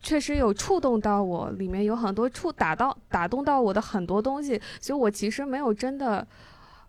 [0.00, 6.26] 确实有触动到我，里面有很多触打到打动到我的很多东西，所以我其实没有真的。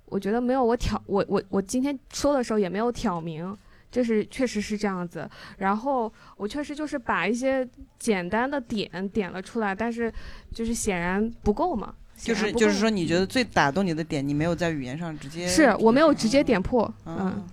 [0.08, 3.56] 我觉得没有我挑我我我今天说的时候也没有挑明
[3.92, 5.30] 就是确实是这样子。
[5.58, 7.68] 然后我确实就是把一些
[8.00, 10.12] 简单的点点了出来，但是
[10.54, 11.94] 就是显然不够嘛。
[12.18, 17.44] 就是就是说，你觉得最打动你的点，你没有在语言上直接是我没有直接点破，嗯。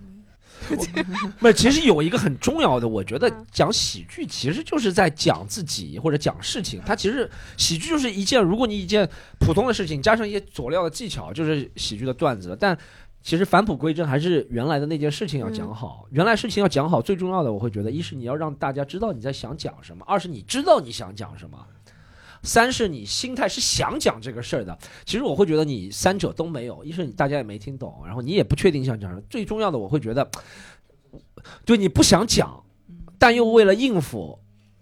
[1.39, 6.81] 不，其实有一个很重要的，我觉得讲喜剧其实就是在讲自己或者讲事情。
[6.85, 12.57] 它其实喜剧就是一件，如果你一件普通的事情加上一些佐料的技巧，就是喜剧的段子了。
[12.57, 12.77] 但
[13.23, 16.07] 其实返璞归真，还是原来的那件事情要讲好。
[16.11, 21.59] 原来事情要讲好，最重要的，我会觉得，一是你要让大家知道你在想讲什么，二是你知道你想讲什么，
[22.45, 24.79] 三是你心态是想讲这个事儿的。
[25.05, 29.23] 其实我会觉得你三者都没有，一是你大家也没听懂，然后你也不确定想讲什么。
[29.29, 30.31] 最重要的，我会觉得。
[31.67, 32.65] 就你不想讲，
[33.19, 34.39] 但又为了应付，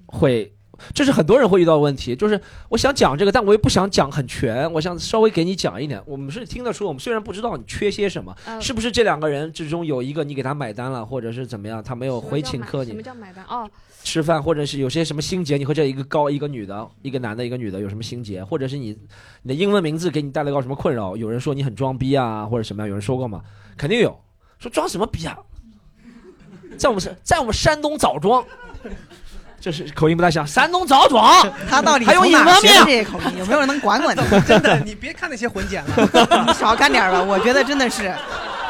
[0.06, 0.54] 会，
[0.94, 2.14] 这是很多人会遇到的问题。
[2.14, 6.00] 就是我想讲这个，但我又不想讲很全，我想稍微给你讲一点。
[6.06, 12.90] 我们是听得出，我们虽然不知道你缺些什么，是不是这两个人之中有一个你给他买单了，或者是怎么样，他没有回请客你？
[12.90, 13.44] 什么叫买单？
[13.46, 13.68] 哦，
[14.04, 18.96] 吃饭，或者是有些什么心结，你和这一个高一个女的，一个男的，一个女的有什么心结，或者是你
[19.42, 21.16] 你的英文名字给你带来个什么困扰？
[21.16, 22.88] 有人说你很装逼啊，或者什么样？
[22.88, 23.40] 有人说过吗？
[23.76, 24.18] 肯定有，
[24.58, 25.38] 说装什么逼啊？
[26.76, 28.44] 在我们山，在我们山东枣庄，
[29.60, 30.44] 就是口音不太像。
[30.44, 32.54] 山东枣庄，他到底还有英文名？
[32.62, 34.40] 这些口音有没有人能管管他？
[34.40, 37.22] 真的，你别看那些混剪了，你少看点吧。
[37.22, 38.12] 我觉得真的是，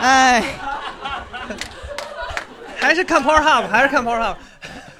[0.00, 0.44] 哎，
[2.76, 4.36] 还是看 Power Hub，还是看 Power Hub。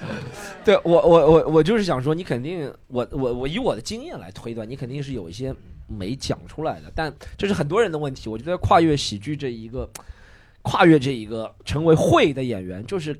[0.65, 5.53] 对我，我，我，我就是想说，你肯定，我，我，我以我的经验来推断，你肯定是有一些
[5.87, 6.91] 没讲出来的。
[6.95, 8.29] 但这是很多人的问题。
[8.29, 9.89] 我觉得跨越喜剧这一个。
[10.65, 13.13] 跨越这一个成为会的演员，就是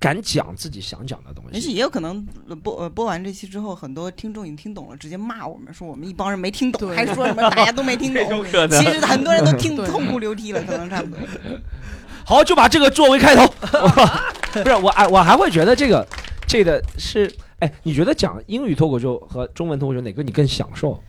[0.00, 1.50] 敢讲自己想讲的东西。
[1.56, 2.20] 而且也有可能
[2.64, 8.44] 播呃播完这期之后，很多听众已经听懂了，直接骂我们说我们一帮人没听懂，还说什么大家都没听懂。
[8.70, 11.18] 其实很多人都听痛哭流涕了，可能差不多。
[12.24, 13.46] 好，就把这个作为开头。
[14.62, 16.06] 不是我，哎，我还会觉得这个
[16.46, 21.02] 这个是，哎，你觉得讲英语脱口秀和中文脱口秀哪个你更享受？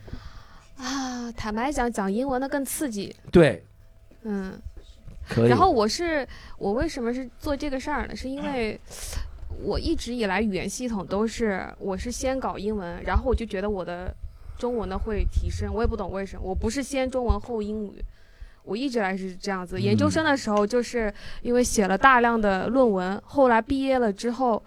[0.76, 3.14] 啊，坦白讲，讲英文的更刺激。
[3.30, 3.64] 对，
[4.22, 4.52] 嗯。
[5.48, 6.24] 然后我是
[6.56, 8.14] 我为什么是做这个事儿呢？
[8.14, 8.78] 是因为
[9.60, 14.14] 我一直以来语言系统都是我是先搞英文，然后我就觉得我的
[14.56, 15.68] 中文呢会提升。
[15.74, 18.04] 我也不懂为什么，我不是先中文后英语，
[18.66, 19.80] 我一直来是这样子。
[19.80, 24.62] 研究生的时候就是因为写了大量的论文，后来毕业了之后，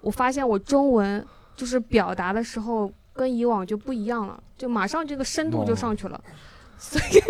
[0.00, 6.20] 我发现我中文就是表达的时候跟以往就不一样了，就马上这个深度就上去了。
[6.78, 7.20] 所以，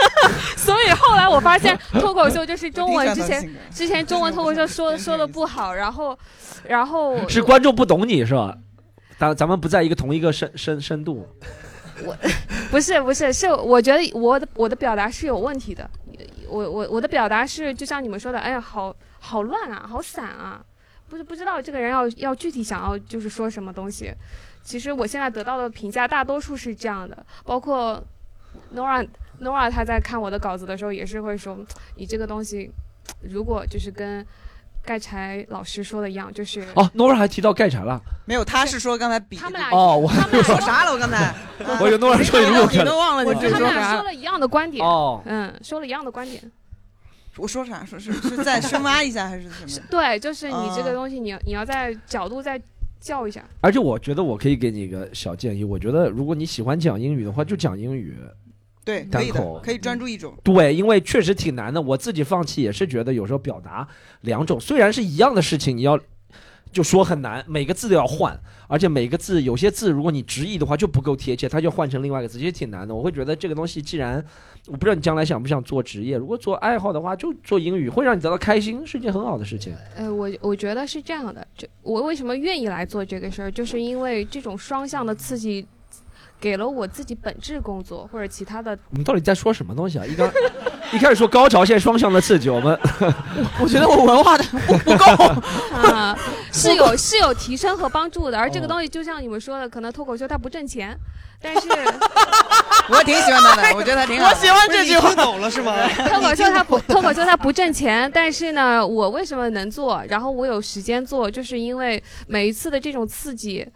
[0.56, 3.14] 所以后来我发现 脱口秀就是中文。
[3.14, 6.18] 之前之前中文脱口秀说说的不好，然后，
[6.66, 8.56] 然后是观众不懂你是吧？
[9.18, 11.28] 咱咱们不在一个同一个深深深度。
[12.04, 12.16] 我
[12.70, 15.88] 不是不是是我觉得我的我的表达是有问题的。
[16.48, 20.64] 我我我的表达是就像你们说的，哎呀，好好乱啊，好散啊，
[21.08, 24.12] 不是不知道这个人要要具体想要就是说什么东西。
[24.62, 28.02] 其实我现在得到的评价大多数是这样的，包括。
[28.74, 29.06] Nora
[29.42, 31.58] Nora 他在看我的稿子的时候也是会说，
[31.96, 32.70] 你这个东西，
[33.20, 34.26] 如果就是跟
[34.86, 40.92] 盖柴老师说的一样，就是哦，Nora 还提到盖柴了，没有，他是说刚才比他们俩哦，我他们说啥了？
[40.92, 41.34] 我刚才
[41.82, 46.40] 我有 Nora 说你都忘了，我只说说了一样的观点哦，嗯，说了一样的观点，
[47.36, 47.84] 我说啥？
[47.84, 49.86] 说是 是再深挖一下还是什么？
[49.90, 52.60] 对，就是你这个东西，你你要在角度再
[53.00, 53.44] 叫一下。
[53.60, 58.16] 而且我觉得我可以给你一个小建议，我觉得如果你喜欢讲英语的话，就讲英语。
[58.86, 60.32] 对，可以的，可以专注一种。
[60.44, 63.86] 对，因为确实挺难的，我自己放弃也是觉得有时候表达
[64.20, 65.98] 两种，虽然是一样的事情，你要
[66.70, 72.94] 就说很难，每个字都要换，而且每个字有些字如果你直译的话就不够贴切，它就换成另外一个字，其实挺难的。
[72.94, 74.24] 我会觉得这个东西既然
[74.68, 79.74] 我不知道你将来想不想做职业，如果做爱好的话，就做英语会让你得到开心，是一件很好的事情。
[79.96, 85.66] 呃，我我觉得是这样的，就我为什么愿意来做这个事儿，就是因为这种双向的刺激。
[86.40, 90.04] 给了我自己本质工作或者其他的，我们到底在说什么东西啊？
[90.06, 90.30] 一刚
[90.92, 92.78] 一开始说高潮线双向的刺激，我们
[93.60, 94.44] 我觉得我文化的
[94.84, 95.04] 不够
[95.90, 96.16] 啊，
[96.52, 98.38] 是有是有提升和帮助的。
[98.38, 100.96] 而这个东西就像你们说的，可能脱口秀它不挣钱，
[101.42, 101.68] 但是
[102.88, 104.28] 我挺喜欢他的，我觉得他挺好。
[104.28, 105.74] 我喜欢这句话，懂了是吗？
[106.08, 110.04] 脱口秀它不脱口秀它不挣钱，但是呢，我为什么能做？
[110.08, 113.66] 然后我有时间做，就是因为每一次的这种刺激。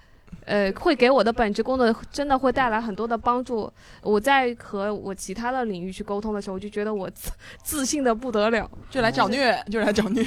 [0.50, 3.72] 呃，会给我的本职工作真的会带来很多的帮助。
[4.02, 7.30] 我在和我其他的领域去沟通的时候，我就觉得我自
[7.62, 10.26] 自信的不得了，就来找虐，就来找虐，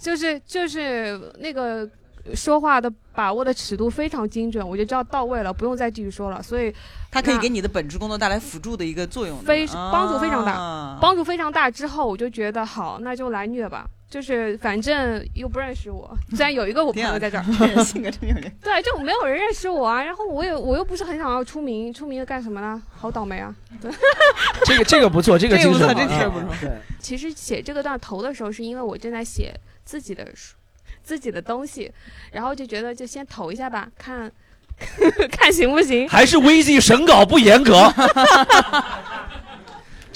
[0.00, 1.88] 就是就是那个
[2.32, 6.40] 说话的把握的尺度非常精准，我就知道到位了，不用再继续说了。
[6.40, 6.72] 所以，
[7.10, 11.68] 它可以给你的本职工作带来辅助的一个作用，非帮助非常大，帮助非常大。
[11.68, 13.84] 之后我就觉得好，那就来虐吧。
[14.08, 17.42] 就是反正又不认识我，虽然有一个我朋友在这儿，
[17.84, 18.50] 性格真有点。
[18.62, 20.02] 对，就没有人认识我啊。
[20.02, 22.80] 然后我也我又不是很想要出名，出名又干什么呢？
[22.94, 23.54] 好倒霉啊！
[23.80, 23.90] 对，
[24.64, 29.52] 这个这个不错，这个精神这个不错这个不错对，其实写这个段头的时候，是因为我正在写
[29.84, 30.54] 自己的书，
[31.02, 31.92] 自己的东西，
[32.30, 34.30] 然后就觉得就先投一下吧，看
[35.32, 36.08] 看行不行。
[36.08, 37.92] 还是 VZ 审稿不严格。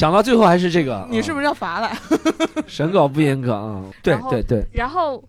[0.01, 1.93] 讲到最后还是这个，你是不是要罚了？
[2.67, 3.85] 是审稿不严格啊？
[4.03, 5.23] 对对对，然后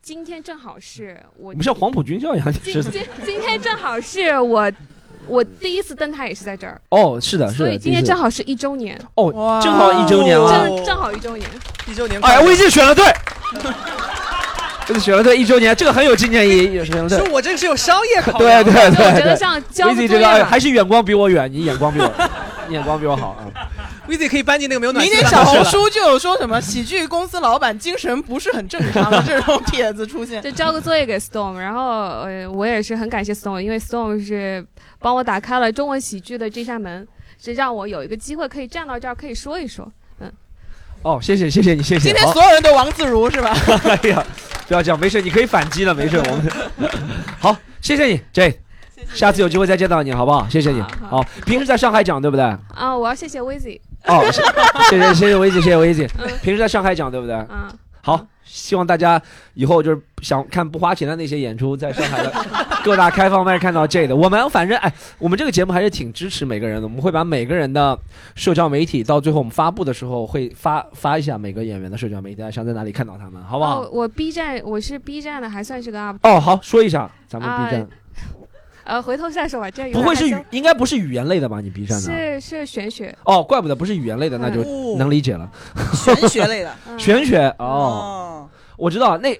[0.00, 4.70] 今天正好是我你们像黄埔军校一样，今今今天正好是我
[5.26, 10.68] 我第一次登台也是在这儿，哦，是的，是的，所以今天正好是一周年，哦，正好一周年了。
[10.68, 11.50] 正正好一周年。
[11.88, 12.52] 一周年哎快乐。
[12.52, 13.04] ，VZ 选了对，
[14.86, 17.28] 这个选了对，一周年，这个很有纪念意义，也选了对说。
[17.30, 18.72] 我这个是有商业考虑对对。
[18.94, 22.22] 对我觉得像交个，VZ 这个还是眼光比我远，你眼光比我，你
[22.70, 23.46] 眼光比我好啊。
[24.08, 25.64] VZ 可以搬进那个没有暖明气的天小红。
[25.64, 30.42] 书就有说什么喜剧公司老板精神不是很正常的 这种帖子出现。
[30.42, 34.64] 就交个作业给 Storm，然后呃，我也是很感谢 Storm，因为 Storm 是
[34.98, 37.06] 帮我打开了中文喜剧的这扇门，
[37.42, 39.90] 是让我有一个机会可以站到这儿，可以说一说。
[40.20, 40.32] 嗯
[41.02, 42.08] 哦，谢谢谢谢你，谢谢。
[42.08, 43.54] 今天所有人都王自如是吧？
[43.84, 44.24] 哎呀，
[44.66, 46.90] 不要这样，没事，你可以反击了，没事，我们
[47.38, 48.60] 好，谢谢你，J，
[49.16, 50.46] 下次有机会再见到你，好不好？
[50.48, 50.80] 谢谢你。
[50.80, 52.44] 好好，平时在上海讲对不对？
[52.74, 54.22] 啊，我要谢谢 Vizy，哦，
[54.90, 56.28] 谢谢谢谢薇姐，谢谢 薇姐嗯。
[56.42, 57.34] 平时在上海讲对不对？
[57.48, 57.70] 嗯，
[58.02, 59.20] 好，希望大家
[59.54, 62.32] 以后就是想看不花钱的那些演出，在上海的
[62.84, 64.14] 各大开放麦看到 J 的。
[64.16, 67.98] 我们反正哎，我们这个节目还是挺支持每个人的，我们会把每个人的
[68.34, 73.82] 社交媒体到最后我们发布的时候会发发一下每个演员的社交媒体，大家想在哪里看到他们，好不好？
[73.82, 77.88] 哦，我 B 站我是 B 站的，还算是个 UP，哦，好，说一下咱们啊 B 站，呃，
[79.02, 81.60] 回头再说吧，这有不会是语应该不是语言类的吧？
[81.60, 82.04] 你 B 站的？
[82.04, 85.48] 是是玄学，哦，怪不得不是语言类的，那就哦能理解了。
[85.94, 89.38] 玄学类的嗯玄学哦，哦，我知道，那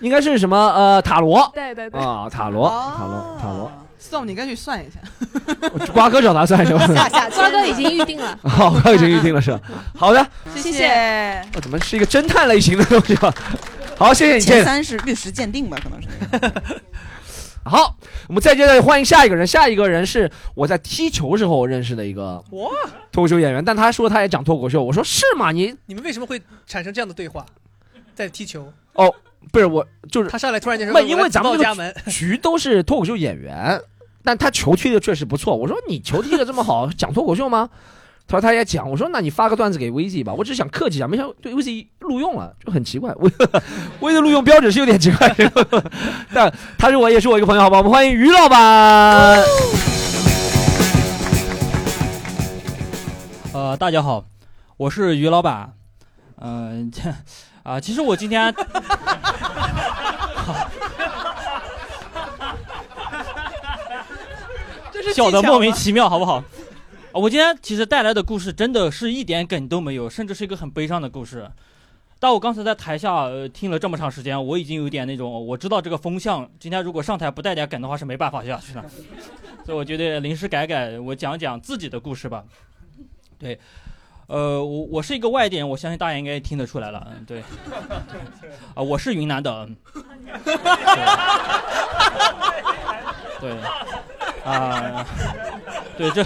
[0.00, 3.72] 应该是什么呃塔罗对对对，啊，塔罗，塔罗，塔罗。
[3.98, 5.00] 宋，你该去算一下。
[5.92, 6.86] 瓜哥找他算是吧？
[6.94, 9.60] 下下 瓜哥已经预定了，好，瓜哥已经预定了是吧？
[9.96, 13.34] 好的，谢谢我怎么是一个侦探类型的东西吧？
[13.98, 14.64] 好，谢谢你，谢前。
[14.64, 16.08] 三是律师鉴定吧，可能是。
[17.68, 17.96] 好，
[18.28, 22.70] 我们再接着欢迎下一个人，下一个人是我在踢球时候认识的一个哇，
[23.10, 25.50] 脱口秀演员，但他说他也讲脱口秀，我说是吗？
[25.50, 27.44] 你你们为什么会产生这样的对话？
[28.14, 29.12] 在踢球，哦，
[29.52, 33.80] 不是我，就是他上来突然间说，不，因为咱们家门个， 局都是脱口秀演员，
[34.22, 35.56] 但他球踢的确实不错。
[35.56, 37.68] 我说你球踢的这么好，讲脱口秀吗？
[38.28, 38.90] 他说他也讲。
[38.90, 43.14] 我说那你发个段子给 VZ 吧，我只是想客气一下，没想到对 VZ 录用了，就很奇怪。
[43.18, 43.30] 我
[44.10, 45.32] VZ 录用标准是有点奇怪，
[46.34, 47.78] 但他是我也是我一个朋友，好吧？
[47.78, 49.42] 我们欢迎于老板。
[53.54, 54.24] 呃，大家好，
[54.76, 55.72] 我是于老板。
[56.40, 57.02] 嗯、这
[57.62, 58.52] 啊，其实我今天，
[65.14, 66.44] 笑得技巧吗莫名其妙，好不好？
[67.16, 71.50] 我今天其实带来的故事真的是一点梗都没有，甚至是一个很悲伤的故事。
[72.18, 78.84] 但我刚才在台下听了这么长时间，我已经有点那种我知道这个风向，今天如果上台不带点梗的话是没办法下去的，
[79.64, 82.44] 所以我觉得临时改改，我讲讲自己的故事吧。
[83.38, 83.58] 对，
[84.26, 87.40] 呃，我我是一个外地人，我相信大家应该听得出来了，嗯，对，
[88.74, 89.68] 啊、我是云南的，
[93.40, 93.52] 对
[94.44, 95.06] 啊、
[95.96, 96.22] 对，这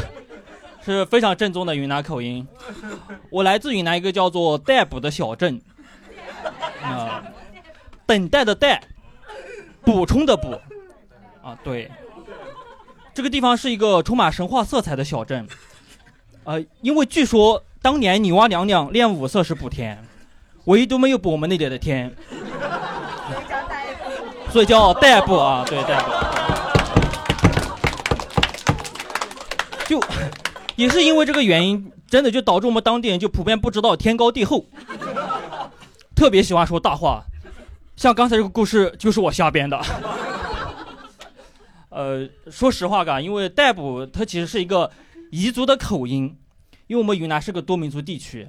[0.90, 2.46] 是非常正宗的云南口音。
[3.30, 5.60] 我来自云南一个叫做代补的小镇，
[6.82, 7.22] 啊、
[8.06, 8.82] 等待的待，
[9.82, 10.60] 补充的补，
[11.42, 11.90] 啊，对，
[13.14, 15.46] 这个地方是一个充满神话色彩的小镇，
[16.44, 20.02] 呃，因为据说当年女娲娘娘练五色是补天，
[20.64, 22.14] 唯独没有补我们那里的天，
[24.50, 26.10] 所以叫代补啊，对代补。
[29.86, 30.00] 就
[30.80, 34.64] 也是因为这个原因，真的就导致我们当地人就普遍不知道天高地厚，
[36.16, 37.22] 特别喜欢说大话。
[37.96, 39.78] 像刚才这个故事就是我瞎编的。
[41.90, 44.90] 呃，说实话嘎，因为逮捕它其实是一个
[45.32, 46.34] 彝族的口音，
[46.86, 48.48] 因为我们云南是个多民族地区，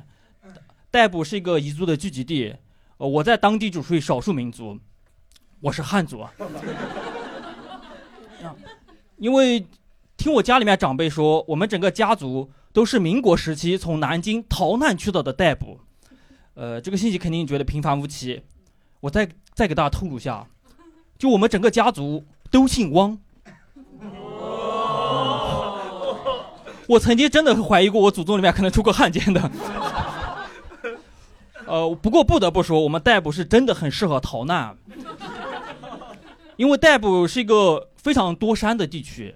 [0.90, 2.56] 逮捕是一个彝族的聚集地。
[2.96, 4.80] 呃，我在当地就属于少数民族，
[5.60, 6.32] 我是汉族啊。
[9.18, 9.66] 因为
[10.22, 15.80] 听我家里面长辈说，我们整个家族都是民国时期从南京逃难去到的代补。
[16.54, 18.44] 呃，这个信息肯定觉得平凡无奇，
[19.00, 20.46] 我再再给大家透露一下，
[21.18, 23.18] 就我们整个家族都姓汪。
[26.86, 29.52] 我曾经真的怀疑过我祖宗里面可能出过汉奸的。
[31.66, 34.78] 呃，不过不得不说，我们逮捕是真的很适合逃难，
[36.58, 39.34] 因为逮捕是一个非常多山的地区，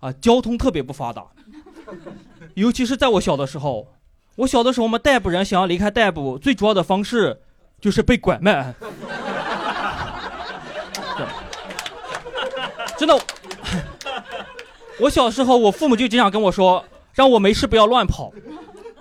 [0.00, 1.24] 啊，交通特别不发达，
[2.54, 3.88] 尤其是在我小的时候，
[4.36, 7.40] 我小的时候，我们逮捕人想要离开逮捕，最主要的方式
[7.80, 8.74] 就是被拐卖。
[12.96, 13.20] 真的，
[15.00, 18.32] 我小时候，我父母就经常跟我说，让我没事不要乱跑，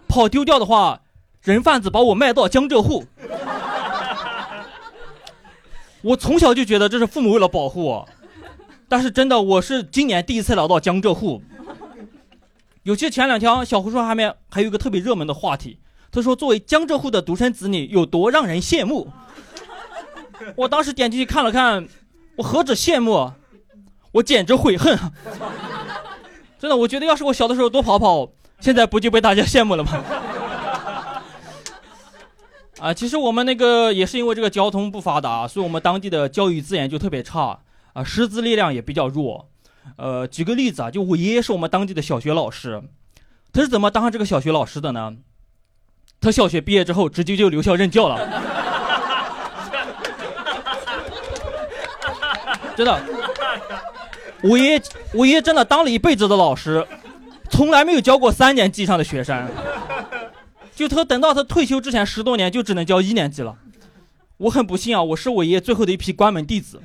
[0.08, 1.02] 跑丢掉的话，
[1.42, 3.06] 人贩子把我卖到江浙沪。
[6.02, 8.08] 我从小就觉得这是父母为了保护我，
[8.90, 11.42] 但是真的，我是今年第一次来到江浙沪。
[12.84, 15.80] 尤其前两天，小红书上面还有一个特别热门的话题，
[16.12, 19.10] 他说作为江浙沪的独生子女有多让人羡慕。
[20.56, 21.88] 我当时点进去看了看，
[22.38, 23.32] 我何止羡慕。
[24.14, 24.98] 我简直悔恨，
[26.58, 28.30] 真的，我觉得要是我小的时候多跑跑，
[28.62, 30.04] 现在不就被大家羡慕了吗？
[32.80, 37.60] 啊，其实我们那个也是因为这个交通不发达，所以我们当地的教育资源就特别差
[37.98, 39.50] 啊，师资力量也比较弱。
[39.96, 42.84] 呃，举个例子啊，就我爷爷是我们当地的小学老师，
[43.52, 45.16] 他是怎么当上这个小学老师的呢？
[46.22, 48.20] 他小学毕业之后直接就留校任教了，
[52.76, 53.04] 真的。
[54.44, 54.84] 我爷爷，
[55.14, 56.86] 我爷爷真的当了一辈子的老师，
[57.50, 59.50] 从来没有教过三年级以上的学生。
[60.76, 63.58] 就他等到他退休之前十多年，就只能教一年级了。
[64.38, 66.80] 我很不幸啊，我是我爷爷最后的一批关门弟子。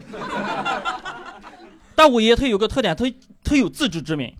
[2.02, 3.04] 但我爷爷他有个特点，他
[3.44, 4.34] 他有自知之明，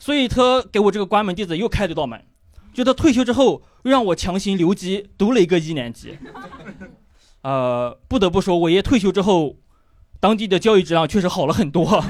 [0.00, 2.20] 所以他给我这个关门弟子又开了一道门。
[2.74, 6.18] 就他退休之后，又让我强行留级读了一个一年级。
[7.42, 9.58] 呃，不得不说，我爷爷退休之后。
[10.18, 12.04] 当地的教育质量确实好了很多，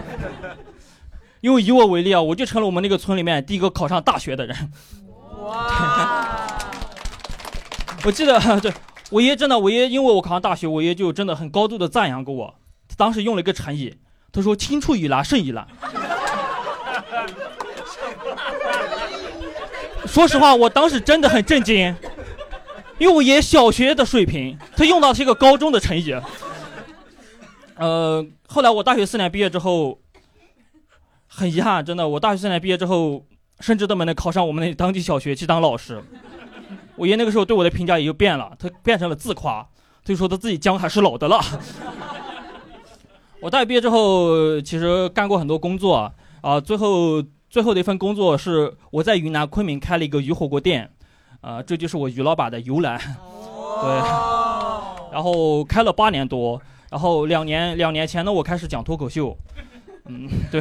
[1.43, 4.73] 因为以我为例啊，我就成了我们那个村里面第一个考上大学的人。
[5.43, 6.49] 哇！
[8.07, 8.73] 我记得， 对
[9.11, 12.55] 我爷爷真的，我爷爷因为我考上大学，我爷爷就真的很高度的赞扬过我。
[12.97, 13.99] 当时用了一个成语，
[14.33, 15.63] 他说“青出于蓝胜于蓝”。
[20.07, 21.95] 说实话，我当时真的很震惊，
[22.99, 26.17] 因为我爷小学的水平，他用到是一个高中的成语。
[27.77, 29.99] 呃，后来我大学四年毕业之后，
[31.27, 33.25] 很遗憾，真的，我大学四年毕业之后，
[33.61, 36.03] 甚至都没能考上我们那当地小学去当老师。
[36.97, 39.63] 我爷那个时候对我的评价也就变了，他变成了自夸，
[40.03, 41.41] 他就说他自己姜还是老的了。
[43.41, 50.91] 我大学毕业之后，其实干过很多工作啊，最后最后的一份工作是我在云南昆明开了一个鱼火锅店，
[51.41, 52.99] 啊，这就是我于老板的由来。
[53.81, 53.91] 对，
[55.13, 56.61] 然后开了八年多。
[56.91, 59.37] 然后两年两年前呢，我开始讲脱口秀，
[60.07, 60.59] 嗯，对，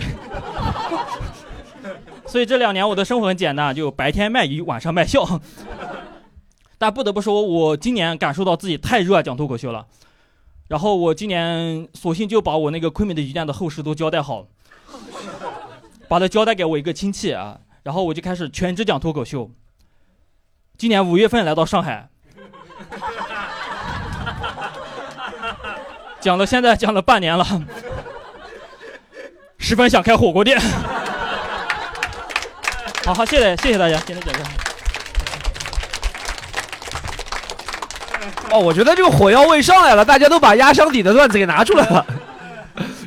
[2.28, 5.25] 所以这两年我的生活很简单，就白天卖鱼，晚上卖笑。
[6.78, 9.88] 但不得不说，我今年感受到自己太热爱讲脱口秀了。
[10.68, 14.47] 然后我今年索性就把我那个昆明的鱼店的后事都交代好，
[16.09, 19.49] 把它交代给我一个亲戚啊，然后我就开始全职讲脱口秀。
[20.78, 22.09] 今年五月份来到上海。
[26.20, 27.45] 讲了，现在讲了半年了，
[29.57, 30.59] 十分想开火锅店。
[33.05, 34.56] 好好，谢谢谢谢大家，今天讲这。
[38.51, 42.05] 哦，我觉得这个火药味上来了，大家都把压箱底的段子给拿出来了。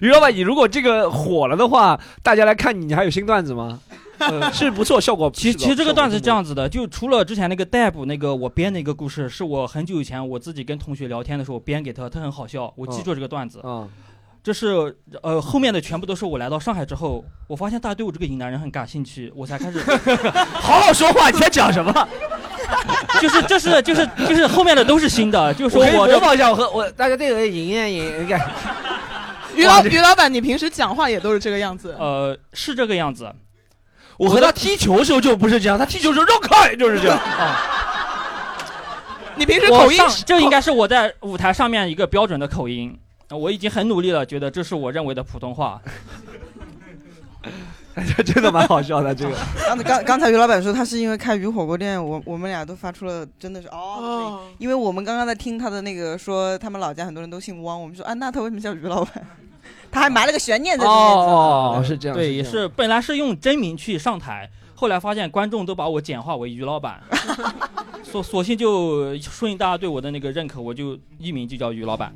[0.01, 3.79] 于老板，你如果这个火了的话，大家来看你，你还有新段子吗？
[4.53, 5.31] 是不错，效果。
[5.33, 13.61] 其实其实这个段子是这样子的，就除了之前那个逮捕那个我编的一个故事，是我很久以前我自己跟同学聊天的时候编给他，他很好笑，我记住这个段子。
[13.61, 13.89] 啊，
[14.43, 19.79] 这是呃后面的全部都是我来到上海之后，我发现大家对我这个云南人很感兴趣，我才开始
[20.53, 21.31] 好好说话。
[21.31, 22.09] 你在讲什么？
[23.21, 28.39] 就是这是就是就是后面的都是新的，就是说我模仿一下，我和我大家对个营业营业。
[29.55, 31.95] 于老于老板，你平时讲话也都是这个样子？
[31.99, 33.31] 呃，是这个样子。
[34.17, 37.19] 我和他踢球时候就不是这样，他踢球时候绕开就是这样。
[39.37, 42.97] 你平时口音，这应该是我在舞台上面一个标准的口音。
[43.31, 45.81] 我已经很努力了，觉得这是我认为的普通话。
[48.05, 49.35] 这 真的蛮好笑的，这个。
[49.67, 59.27] 刚刚刚才于老板说他是因为开鱼火锅店，我我们俩都发出了真的是哦，因为我们刚刚在听他的那个说他们老家很多人都姓汪，我们说啊那他为什么叫于老板？
[59.93, 60.99] 他还埋了个悬念在里面。
[60.99, 62.17] 哦，是这样。
[62.17, 67.01] 对，也是本来是用真名去上台，后来发现观众都把我简化为于老板，
[68.05, 72.15] 索索性就顺应大家对我的那个认可，我就艺名就叫于老板。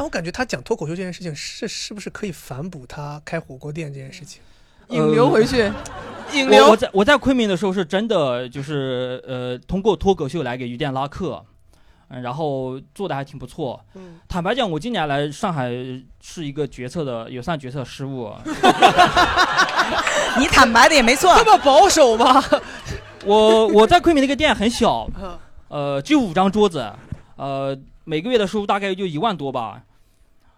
[0.00, 4.40] 但我感觉他讲脱口秀这件事情，是是不是可以反哺他开火锅店这件事情，
[4.88, 5.70] 引流回去？
[6.32, 6.70] 引流。
[6.70, 11.44] 我在我在昆明的时候是真的，就是呃，通过脱口秀来给鱼店拉客。
[12.08, 13.78] 嗯然后做的还挺不错。
[13.94, 15.70] 嗯坦白讲，我今年来上海
[16.22, 18.32] 是一个决策的，也算决策失误。
[20.40, 21.32] 你坦白的也没错。
[21.36, 22.42] 这么保守吗？
[23.26, 25.38] 我我在昆明那个店很小，嗯
[25.68, 26.90] 呃，就五张桌子，
[27.36, 29.80] 呃，每个月的收入大概就一万多吧，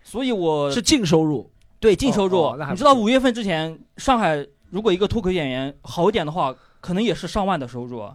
[0.02, 1.50] 所以我是净收入。
[1.80, 2.38] 对净收入。
[2.38, 8.14] 哦哦那还不你知道五月份之前，上海如果一个脱口演员好一点的话，可能也是上万的收入啊、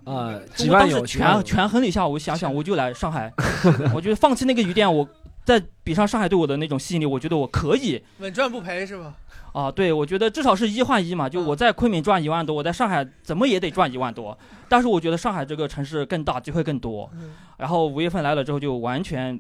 [0.56, 3.32] 几万有我当时权几万有权衡了一下，我想想我就来上海，
[3.94, 5.08] 我觉得放弃那个鱼店，我
[5.44, 8.02] 再比上上海对我的那种吸引力，我觉得我可以。
[8.20, 9.14] 稳赚不赔是吧？
[9.54, 14.38] 啊，对，我觉得至少是一换一嘛，就我在昆明赚一万多，我在上海怎么也得赚一万多。
[14.70, 17.10] 但是我觉得上海这个城市更大，机会更多。
[17.58, 19.40] 然后五月份来了之后，就完全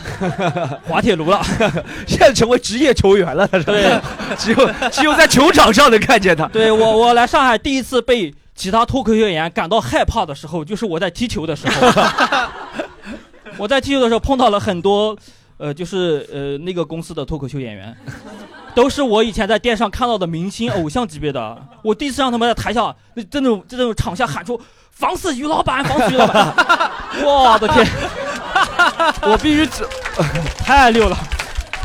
[0.86, 1.42] 滑铁卢了，
[2.06, 3.46] 现在成为职业球员了。
[3.48, 4.00] 对，
[4.38, 6.46] 只有只有在球场上能看见他。
[6.46, 11.92] 对我，我来上海第一次被其他脱口秀演员感到害怕的时候，就是我在踢球的时候。
[13.56, 15.14] 我在踢球的时候碰到了很多，
[15.58, 17.94] 呃，就是呃那个公司的脱口秀演员，
[18.74, 21.58] 都是我以前在电视上看到的明星偶像级别的。
[21.82, 24.58] 我第一次让他们在台下那这种这种场下喊出
[24.92, 26.54] “防死于老板，防死于老板”，
[27.22, 27.86] 我的天！
[29.22, 29.68] 我必须
[30.58, 31.16] 太溜了。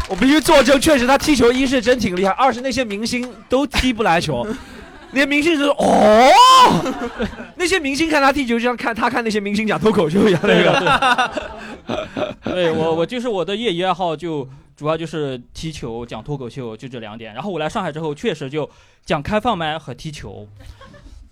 [0.08, 4.46] 我必须作证，确实他踢球一是真挺厉害，二是那些明星都踢不来球。
[5.12, 6.30] 那些明星是哦，
[7.56, 10.42] 那些明星看他踢球，就像看他看那些明星讲脱口秀一样。
[10.44, 11.32] 那个，
[12.44, 17.34] 对我我就是我的业余爱好就主要就是踢球、讲脱口秀，就这两点。
[17.34, 18.70] 然后我来上海之后，确实就
[19.06, 20.48] 讲开放麦和踢球，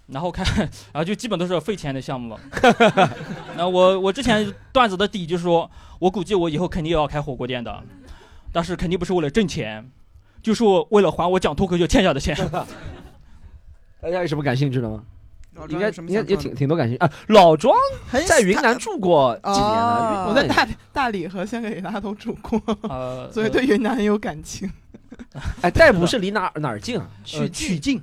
[0.07, 0.43] 然后开，
[0.91, 2.39] 然后就基本都是费钱的项目了。
[3.57, 7.83] 那我我之前段子的底就是说，我估计我以后肯定也要开火锅店的，
[8.51, 9.89] 但是肯定不是为了挣钱，
[10.41, 12.35] 就是我为了还我讲脱口秀欠下的钱。
[14.01, 15.03] 大家有什么感兴趣的吗？
[15.69, 17.09] 应该也想说的挺挺多感兴趣啊。
[17.27, 17.77] 老庄
[18.27, 24.69] 在云南住过几年哦了，我在大大理和香格里拉都住过，呃所以对云南很有感情。
[25.61, 27.07] 哎，逮捕是离哪哪儿近啊？
[27.35, 28.01] 呃曲靖，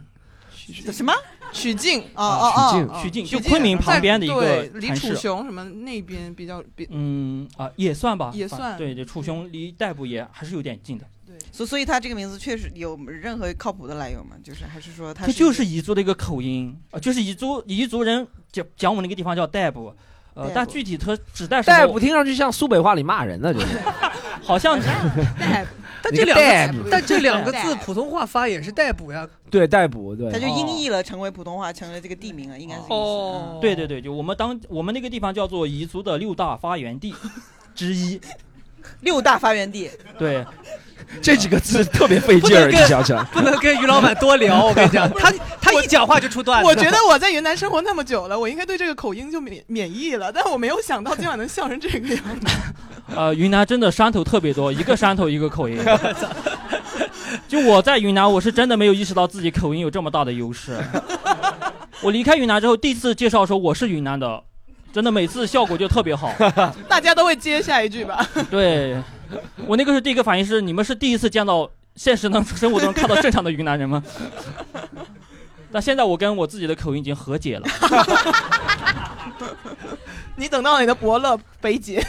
[0.93, 1.13] 什么？
[1.53, 5.15] 曲靖哦哦曲靖哦，曲靖就昆明旁边的一个对，离楚。
[5.15, 11.05] 雄什么那边比较比嗯啊，也算吧，也算对，对楚雄离逮捕也还是有点近的。
[11.27, 14.37] 对所所以他这个名字确实有任何靠谱的来由吗？
[14.43, 19.95] 就是还是说他它就是彝族的一个口音啊、呃就是彝族彝族人讲讲我们那个地方叫逮捕，
[20.35, 21.77] 呃但具体他指代什么？
[21.77, 23.67] 逮捕听上去像苏北话里骂人的，就是
[24.43, 24.79] 好像
[26.05, 29.29] 但这两个但这两个字普通话发也是逮捕呀。
[29.51, 37.15] 对逮捕，对他就音译了，成为普通话，成为这个地名了，应该是这个意思哦，对对对，就我们当我们那个地方叫做彝族的六大发源地
[37.75, 38.21] 之一。
[39.03, 39.91] 六大发源地。
[40.19, 40.45] 对，
[41.21, 43.23] 这几个字特别费劲儿，你想想。
[43.31, 45.31] 不能跟于老板多聊，我跟你讲，他
[45.61, 46.67] 他一讲话就出段子。
[46.67, 52.47] 我觉得我在云南生活那么久了，我应该对这个口音就免免疫了，但我没有想到今晚能笑成这个样子。
[53.15, 55.79] 呃，云南真的山头特别多，一个山头一个口音。
[57.47, 60.79] 就我在云南，我是真的没有意识到自己口音有这么大的优势。
[62.03, 64.43] 我离开云南之后，第一次介绍说我是云南的，
[64.93, 66.33] 真的每次效果就特别好。
[66.89, 68.27] 大家都会接下一句吧？
[68.51, 68.97] 对，
[69.67, 74.03] 我那个是第一个反应是，你们是第一次见到现实当中生活中看到正常的云南人吗？
[75.73, 77.69] 但现在我跟我自己的口音已经和解了。
[80.37, 82.05] 你等到你的伯乐北姐，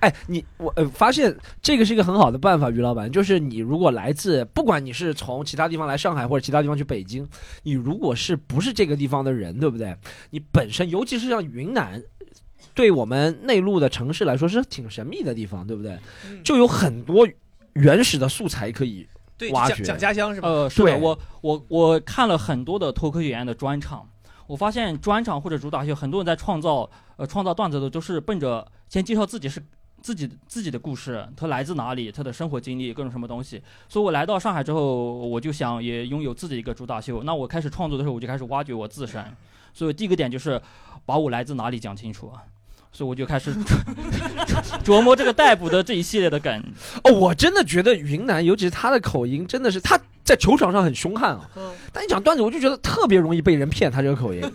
[0.00, 7.26] 哎，你我呃发现这个是一个很好的办法，于老板，就是你如果来自，不管你是从其他地方来上海或者其他地方去北京，
[7.62, 9.96] 你如果是不是这个地方的人，对不对？
[10.30, 12.02] 你本身，尤其是像云南，
[12.74, 15.98] 对我们内陆的城市来说是挺神秘的地方，对不对？
[16.44, 17.26] 就有很多
[17.74, 19.82] 原始的素材可以对挖掘。
[19.82, 20.48] 讲讲家乡是吧？
[20.48, 24.08] 呃，是的，对我我我看了很多的脱口秀演员的专场，
[24.46, 29.62] 我发现专场或者主打秀，很多人在创造呃创造段子的都是奔着先介绍自己是
[30.00, 33.62] 自己自己的故事，他来自哪里，他的生活经历各种什么东西。
[33.88, 37.22] 所以我来到上海之后，我就想也拥有自己一个主打秀。
[37.22, 39.24] 那我开始创作的时候，我就开始挖掘我自身。
[39.74, 40.60] 所以第一个点就是
[41.04, 42.42] 把我来自哪里讲清楚啊。
[42.90, 43.54] 所以我就开始
[44.82, 46.64] 琢磨这个逮捕的这一系列的梗。
[47.04, 51.50] 哦，我真的觉得云南，尤其是他的口音，真的是他在球场上很凶悍啊。
[51.56, 54.40] 嗯但你讲段子，我就觉得特别容易被人骗他这个口音。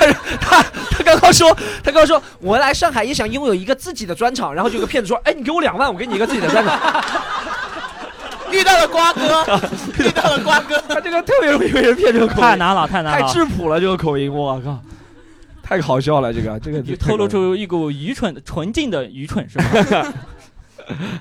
[0.00, 6.78] 但是他他刚刚说，他刚刚说，我来上海也想拥有一个自己的专场，然后就有个骗子说，哎，你给我两万，我给你一个自己的专场。
[8.50, 9.44] 遇到了瓜哥，
[10.00, 14.78] 遇到了瓜哥，他这个特别容易被人骗，这个口音太难了，太难了太，质朴了，这个口音，我靠，
[15.62, 20.12] 太好笑了，这个这个你透露出一股愚蠢、纯净的愚蠢，是吧？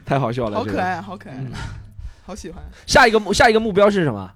[0.05, 1.51] 太好笑了，好可爱，好可爱嗯，
[2.25, 2.63] 好喜欢。
[2.85, 4.31] 下一个目下一个目标是什么？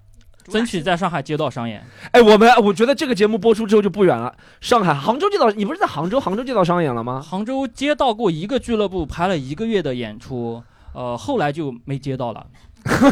[0.46, 1.86] 争取在上海街道上演。
[2.12, 4.34] 哎，我们我觉得这个节目播出之后就不远了。
[4.60, 6.20] 上海、杭州街道，你不是在杭州？
[6.20, 7.22] 杭州街道上演了吗？
[7.22, 10.64] 杭州街道过一个俱乐部排了一个月的演出，
[10.94, 12.46] 呃，后来就没接到了。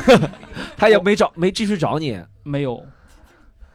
[0.75, 2.83] 他也没找，没继续找你，没有。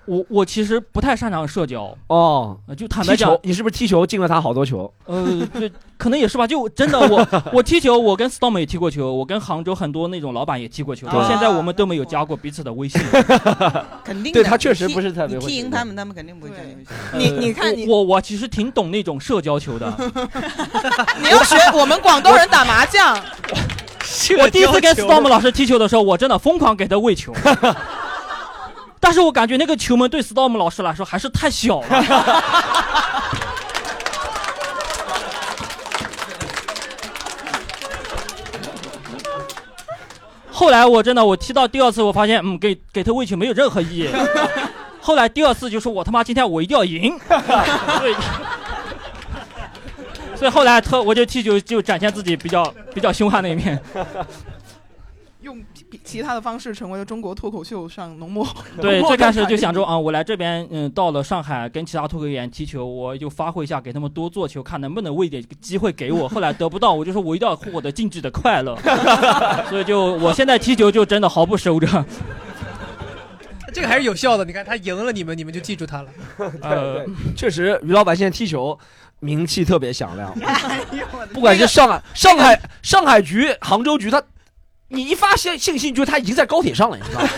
[0.07, 4.93] 我我其实不太擅长社交哦，就坦白讲，你是不是踢球进了他好多球？
[5.07, 6.47] 呃，对，可能也是吧。
[6.47, 13.01] 就真的我 我踢球，我跟 Storm 也踢过球，我跟杭州很多那种老板也踢过球，到现在我们都没有加过彼此的微信。
[14.05, 16.95] 肯定，对他确实不是特别踢赢他们，他们肯定不会加你微信。
[17.41, 19.93] 你你看你我我其实挺懂那种社交球的。
[21.23, 23.17] 你要学我们广东人打麻将。
[24.39, 27.33] 我第一次跟 Storm 老师踢球的时候，我真的疯狂给他喂球。
[29.05, 31.87] 但是我感觉那个球门对 Storm 老师来说还是太小了。
[40.51, 44.09] 后来我真的我踢到第二次，我发现嗯，给给他喂球没有任何意义。
[45.03, 47.15] 后来第二次就说我他妈今天我一定要赢。
[47.99, 48.15] 所以，
[50.35, 53.79] 所以后来特我就踢球就展现自己比较比较凶悍的一面。
[55.45, 55.63] 用
[56.03, 58.45] 其他的方式成为了中国脱口秀上浓墨。
[58.81, 66.27] 对，最开始就想着啊，我来这边，嗯，到了上海跟其他脱口秀演员踢球，我就发挥一下，给他们多做球，看能不能喂点机会给我。
[66.27, 68.75] 后来得不到，我就说我一定要获得竞技的快乐。
[69.69, 71.87] 所以就我现在踢球就真的毫不收着。
[73.73, 76.09] 这个还是有效的，你看他赢了你们，你们就记住他了。
[76.63, 77.05] 呃，
[77.37, 78.79] 确实，于老板现在踢球
[79.21, 80.33] 名气特别响亮，
[81.35, 84.23] 不管是上海、上海、上海局、杭州局，他。
[84.89, 87.29] 你一发现信息，就他已经在高铁上了，你知道吗？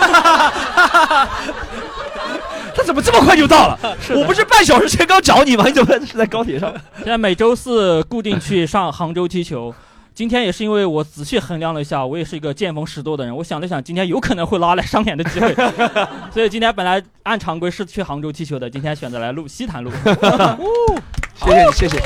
[2.74, 3.78] 他怎么这么快就到了？
[4.11, 5.64] 我不是半小时前刚找你吗？
[5.66, 6.70] 你怎么是在高铁上？
[6.99, 9.74] 现在每周四固定去上杭州踢球。
[10.14, 13.36] 今天也是因为我仔细衡量了一下，我也是一个见风使舵的人。
[13.36, 15.55] 我想了想，今天有可能会拉来商演的机会，
[16.32, 19.90] 所以今天本来按常规是去杭州踢球的，今天选择来录西坛路。
[21.36, 21.99] 谢谢你，谢谢，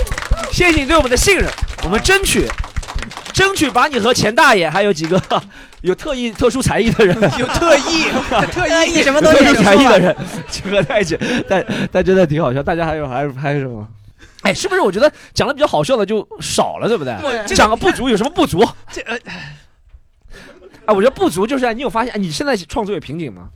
[0.53, 1.49] 谢谢你对我们的信任，
[1.85, 2.49] 我们争取。
[3.41, 5.21] 争取把你和钱大爷还有几个
[5.83, 8.05] 有特异特殊才艺的人， 有特异
[8.53, 10.15] 特异什么都特殊才艺的人
[10.49, 11.19] 结合在一起，
[11.49, 12.63] 但但真的挺好笑。
[12.63, 13.87] 大家还有还有还有什么？
[14.43, 14.81] 哎，是不是？
[14.83, 17.15] 我觉得讲的比较好笑的就少了，对不对？
[17.55, 18.63] 讲个不足有什么不足？
[18.93, 19.17] 这呃，
[20.85, 23.49] 哎，我觉得不足就是你有发现，你现在创作有瓶颈吗？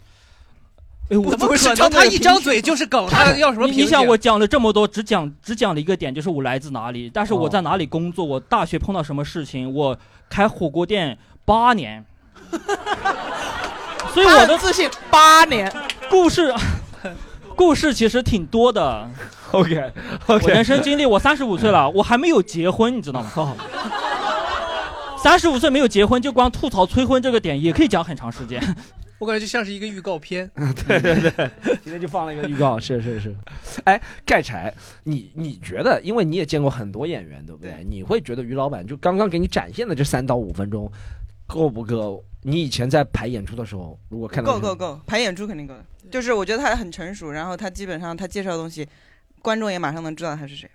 [1.11, 3.67] 哎，我不可能，他一张嘴就是梗，他要什么？
[3.67, 9.99] 你想，我讲了这么多，只讲只讲了一个点，就是我来自哪里，但是我在哪里工作，我大学碰到什么事情，我
[10.31, 12.03] 开火锅店八年，
[14.15, 15.71] 所以我的自信八年
[16.09, 16.55] 故事，
[17.55, 19.07] 故事其实挺多的。
[19.51, 19.93] OK，
[20.27, 23.55] 我人生经历，我三十五岁了，我还没有结婚，你知道吗？
[25.23, 28.59] 三十五岁没有结婚，就光吐槽催婚这个点，也可以讲很长时间。
[29.25, 30.51] 我感觉就像是一个预告片，
[30.87, 31.51] 对对对，
[31.83, 33.35] 今天就放了一个预告，是是是。
[33.85, 34.71] 哎，盖柴，
[35.05, 37.83] 你你觉得，因为你也见过很多演员，对不对？
[37.89, 40.93] 你会觉得于老板就刚刚给你展现的这三到五分钟，
[41.47, 42.23] 够不够？
[42.43, 45.75] 你以前在排演出的时候，如果看到够够够，排演出肯定够。
[46.11, 48.87] 就是我觉得他很成熟，然后他基本上他介绍的东西，
[49.41, 50.69] 观众也马上能知道他是谁，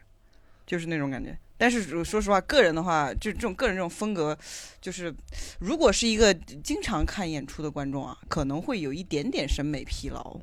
[0.66, 1.38] 就是那种感觉。
[1.60, 4.36] 但是说实话，个人的话，就这种个人这种风格，
[4.80, 5.14] 就是
[5.60, 6.34] 如果是一个
[6.64, 10.39] 经常看演出的观众啊，可能会有一点点审美疲劳。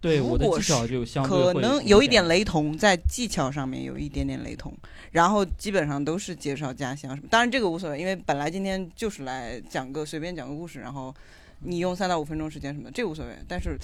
[0.00, 4.76] 对，我的技巧就相可能有一点雷同，在技巧上面有一点点雷同。
[5.12, 11.14] 然后基本上都是介绍家乡什么，当然这个无所谓，因为本来今天就是来讲个随便讲个故事，然后
[11.60, 13.32] 你用三到五分钟时间什么，这无所谓。
[13.46, 13.78] 但是，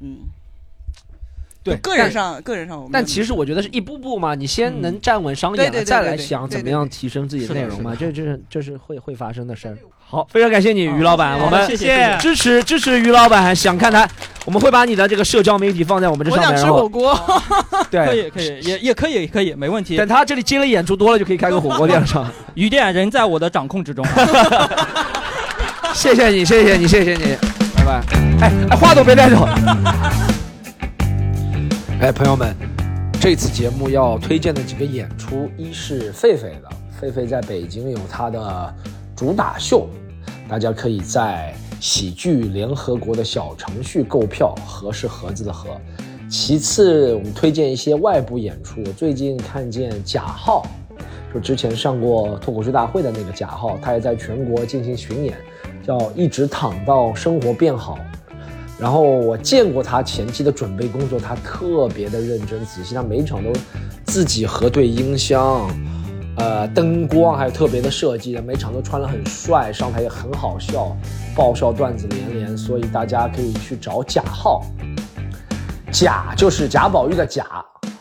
[0.00, 0.18] 嗯。
[1.64, 2.90] 对，个人上，个人上，我们。
[2.92, 9.76] 但其实我觉得是一步步嘛，你先能站稳商演了，再来想怎么样提升自己的内容嘛，这这是这是会会发生的事儿。
[10.06, 14.06] 好，非常感谢你，于老板，我们谢谢支持支持于老板，想看他，
[14.44, 16.52] 我们会把你的这个社交媒体放在我们这上面。
[16.52, 17.18] 我想吃火锅。
[17.90, 19.96] 对，可以可以，也也可以可以，没问题。
[19.96, 22.30] 等他这里接了演出多了，就可以开个火锅店上。
[22.52, 24.04] 于店人在我的掌控之中。
[25.94, 27.34] 谢谢你，谢谢你，谢谢你，
[27.74, 28.02] 拜拜。
[28.42, 29.48] 哎哎，话都别带走。
[32.04, 32.54] 哎，朋友们，
[33.18, 36.68] 这次节目要推荐的几个演出，一是狒狒的，
[37.00, 38.74] 狒狒在北京有他的
[39.16, 39.88] 主打秀，
[40.46, 45.70] 大家可以在喜剧联合国的小程序购票，盒是盒子的盒。
[46.28, 50.66] 其次，我们推荐一些外部演出，最近看见贾浩，
[51.32, 55.34] 就之前上过脱口秀大会的那个贾浩，他也在全国进行巡演，
[55.82, 57.98] 叫一直躺到生活变好。
[58.78, 63.52] 然后我见过他前期的准备工作，他特别的认真仔细，他每一场都
[64.04, 65.68] 自己核对音箱，
[66.36, 70.94] 呃，灯光还有特别的设计，每场都穿得很帅，上台也很好笑，
[71.36, 74.62] 爆笑段子连连，所以大家可以去找贾浩，
[75.92, 77.46] 贾就是贾宝玉的贾，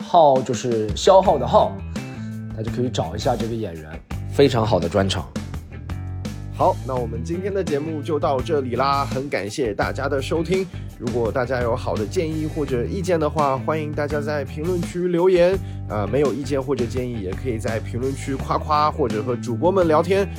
[0.05, 1.71] 浩就是消耗的耗，
[2.57, 4.01] 大家可以找一下这个演员，
[4.33, 5.25] 非常好的专场。
[6.55, 10.63] 好，那我们今天的节目就到这里啦，很感谢大家的收听。
[10.99, 15.57] 如果大家有好的建议或者意见的话，欢迎大家在评论区留言。
[15.89, 20.29] 呃，没有意见或者建议，也可以在评论区夸夸或者和主播们聊天。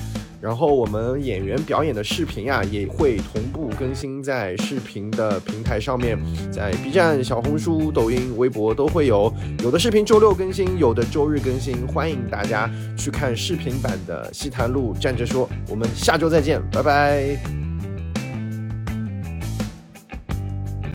[0.45, 6.19] 然后我们演员表演的视频呀，也会同步更新在视频的平台上面，
[6.53, 9.33] 在 B 站、小红书、抖音、微博都会有。
[9.63, 15.49] 有的视频周六更新，有的周日更新，欢迎大家去看视频版的《西坛路站着说》。
[15.71, 17.64] 我们下周再见，拜拜。